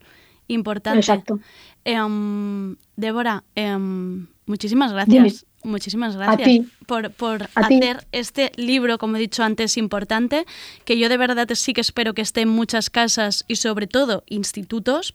[0.47, 0.99] importante.
[0.99, 1.39] Exacto.
[1.85, 5.05] Em, Débora, em, muchísimas Dime.
[5.19, 5.45] gracias.
[5.65, 7.45] Muchísimas gracias por, por ti.
[7.55, 10.45] hacer este libro, como he dicho antes, importante,
[10.83, 14.23] que yo de verdad sí que espero que esté en muchas casas y sobre todo
[14.27, 15.13] institutos,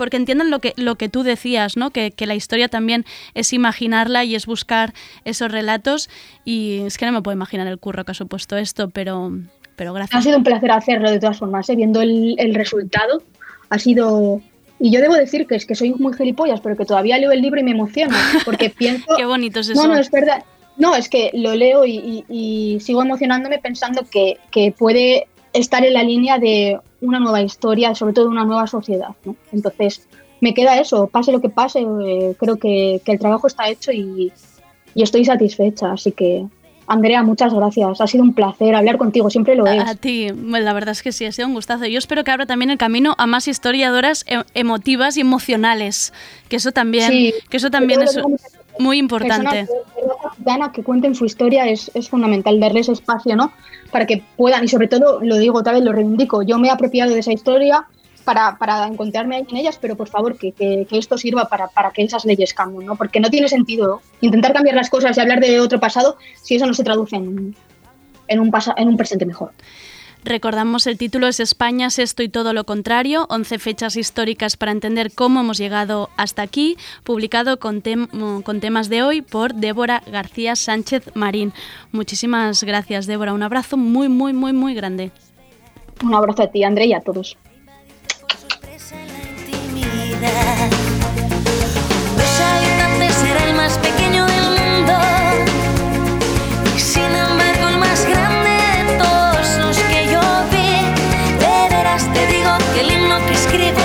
[0.00, 1.90] porque entiendan lo que, lo que tú decías, ¿no?
[1.90, 3.04] Que, que la historia también
[3.34, 4.94] es imaginarla y es buscar
[5.26, 6.08] esos relatos
[6.42, 9.30] y es que no me puedo imaginar el curro que ha supuesto esto, pero,
[9.76, 10.24] pero Ha gracias.
[10.24, 11.76] sido un placer hacerlo de todas formas, ¿eh?
[11.76, 13.22] viendo el, el resultado.
[13.68, 14.40] Ha sido...
[14.78, 17.42] Y yo debo decir que es que soy muy gilipollas, pero que todavía leo el
[17.42, 18.16] libro y me emociono,
[18.46, 19.04] porque pienso...
[19.18, 19.82] Qué bonito es eso.
[19.82, 20.42] No, no, es verdad.
[20.78, 21.96] No, es que lo leo y,
[22.30, 27.42] y- y sigo emocionándome pensando que, que puede estar en la línea de una nueva
[27.42, 29.10] historia, sobre todo una nueva sociedad.
[29.24, 29.36] ¿no?
[29.52, 30.06] Entonces,
[30.40, 33.92] me queda eso, pase lo que pase, eh, creo que, que el trabajo está hecho
[33.92, 34.32] y,
[34.94, 35.92] y estoy satisfecha.
[35.92, 36.46] Así que,
[36.86, 38.00] Andrea, muchas gracias.
[38.00, 39.80] Ha sido un placer hablar contigo, siempre lo es.
[39.86, 41.86] A ti, bueno, la verdad es que sí, ha sido un gustazo.
[41.86, 46.12] Yo espero que abra también el camino a más historiadoras e- emotivas y emocionales,
[46.48, 48.18] que eso también, Sí, que eso también es
[48.78, 49.66] muy importante.
[49.66, 50.09] Personas
[50.40, 53.52] gitana que cuenten su historia es, es fundamental, darles espacio, ¿no?
[53.92, 56.70] Para que puedan, y sobre todo, lo digo otra vez, lo reivindico, yo me he
[56.70, 57.84] apropiado de esa historia
[58.24, 61.90] para, para encontrarme ahí en ellas, pero por favor, que, que- esto sirva para, para
[61.90, 62.96] que esas leyes cambien, ¿no?
[62.96, 66.66] Porque no tiene sentido intentar cambiar las cosas y hablar de otro pasado si eso
[66.66, 67.54] no se traduce en,
[68.28, 69.52] en, un, en un presente mejor.
[70.24, 74.70] Recordamos el título es España es esto y todo lo contrario, 11 fechas históricas para
[74.72, 80.02] entender cómo hemos llegado hasta aquí, publicado con, tem- con temas de hoy por Débora
[80.06, 81.52] García Sánchez Marín.
[81.92, 83.32] Muchísimas gracias, Débora.
[83.32, 85.10] Un abrazo muy, muy, muy, muy grande.
[86.04, 87.36] Un abrazo a ti, André, y a todos.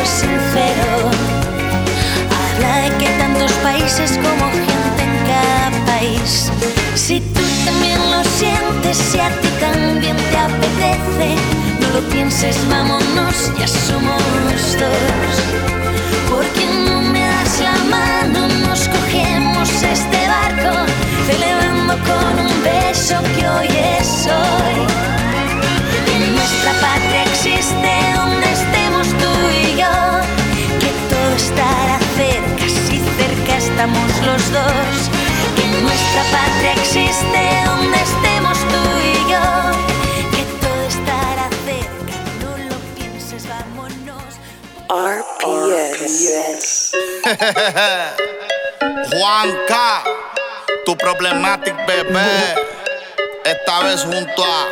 [0.06, 1.10] Sincero.
[2.38, 6.52] Habla de que tantos países como gente en cada país.
[6.96, 11.36] Si tú también lo sientes, si a ti también te apetece,
[11.82, 14.22] no lo pienses, vámonos, ya somos
[14.80, 15.36] dos.
[16.30, 20.74] Porque no me das la mano, nos cogemos este barco,
[21.28, 23.70] celebrando con un beso que hoy
[24.00, 24.95] es hoy.
[31.36, 35.10] Estará cerca, si cerca estamos los dos.
[35.56, 39.46] Que nuestra patria existe donde estemos tú y yo,
[40.32, 44.32] que todo estará cerca, no lo pienses, vámonos.
[44.90, 46.66] RPS.
[49.12, 50.04] Juanca,
[50.86, 52.56] tu problematic bebé.
[53.44, 54.68] Esta vez junto a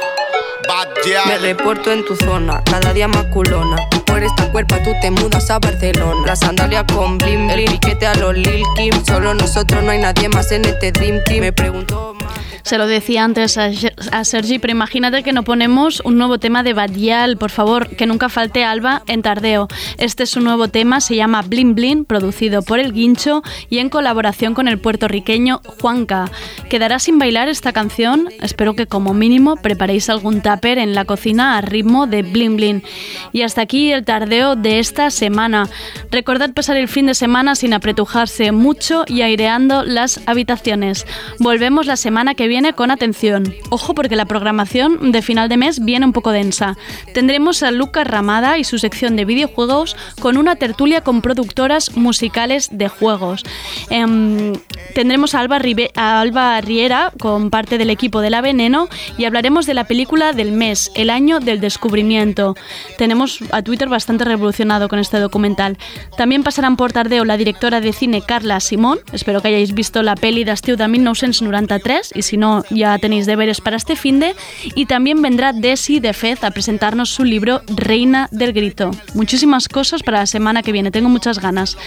[0.67, 0.87] Bad
[1.27, 3.77] Me reporto en tu zona, cada día más culona.
[4.13, 6.27] Por esta cuerpa tú te mudas a Barcelona.
[6.27, 8.93] La sandalia con blim, el piquete a los Lil Kim.
[9.03, 11.39] Solo nosotros, no hay nadie más en este Dream Team.
[11.41, 12.15] Me pregunto.
[12.63, 13.69] Se lo decía antes a,
[14.13, 18.05] a Sergi, pero imagínate que no ponemos un nuevo tema de Badial, por favor, que
[18.05, 19.67] nunca falte Alba en Tardeo.
[19.97, 23.89] Este es un nuevo tema, se llama Blin Blin, producido por El Guincho y en
[23.89, 26.31] colaboración con el puertorriqueño Juanca.
[26.69, 28.29] ¿Quedará sin bailar esta canción?
[28.41, 32.83] Espero que como mínimo preparéis algún tupper en la cocina a ritmo de Blin Blin.
[33.33, 35.67] Y hasta aquí el Tardeo de esta semana.
[36.11, 41.05] Recordad pasar el fin de semana sin apretujarse mucho y aireando las habitaciones.
[41.39, 43.55] Volvemos la semana que viene con atención.
[43.71, 46.77] Ojo porque la programación de final de mes viene un poco densa.
[47.11, 52.69] Tendremos a Lucas Ramada y su sección de videojuegos con una tertulia con productoras musicales
[52.71, 53.43] de juegos.
[53.89, 54.53] Em,
[54.93, 59.25] tendremos a Alba, Ribe- a Alba Riera con parte del equipo de La Veneno y
[59.25, 62.55] hablaremos de la película del mes, El año del descubrimiento.
[62.99, 65.79] Tenemos a Twitter bastante revolucionado con este documental.
[66.17, 68.99] También pasarán por tardeo la directora de cine Carla Simón.
[69.11, 73.61] Espero que hayáis visto la peli d'estiu de 1993 y si no ya tenéis deberes
[73.61, 74.35] para este finde.
[74.75, 78.91] Y también vendrá Desi de Fez a presentarnos su libro Reina del Grito.
[79.13, 81.77] Muchísimas cosas para la semana que viene, tengo muchas ganas.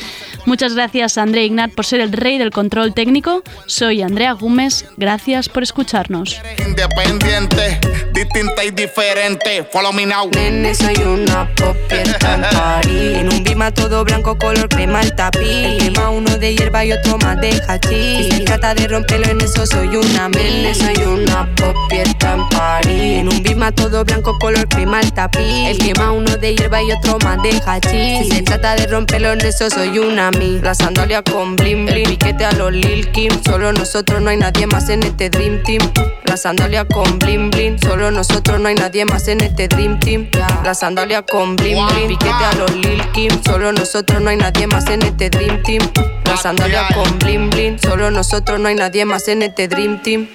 [0.45, 3.43] Muchas gracias a André Ignat por ser el rey del control técnico.
[3.66, 6.41] Soy Andrea Gómez, gracias por escucharnos.
[6.66, 7.81] Independiente,
[8.12, 9.66] distinta y diferente.
[9.73, 10.28] Follow me now.
[10.31, 13.16] Nene, soy una popieta en París.
[13.19, 15.43] En un bima todo blanco, color crema el tapiz.
[15.43, 18.35] El quema uno de hierba y otro más de hachís.
[18.35, 23.18] Si trata de romperlo en eso, soy una Soy una popieta en París.
[23.18, 25.40] En un bima todo blanco, color crema el tapiz.
[25.43, 28.28] El quema uno de hierba y otro más de hachís.
[28.28, 30.60] Si se trata de romperlo en eso, soy una mi.
[30.60, 31.89] La sandalia con blim.
[31.89, 33.32] El piquete a los Lil Kim.
[33.44, 35.82] Solo nosotros, no hay nadie más en este Dream Team.
[36.24, 37.78] La sandalia con blim blim.
[37.78, 40.28] Solo nosotros, no hay nadie más en este Dream Team.
[40.64, 42.09] La sandalia con blim blim.
[42.09, 43.31] Piquete a los Lil Kim.
[43.44, 45.82] Solo nosotros, no hay nadie más en este Dream Team.
[46.24, 47.78] La sandalia con blim blim.
[47.78, 50.28] Solo nosotros, no hay nadie más en este Dream Team.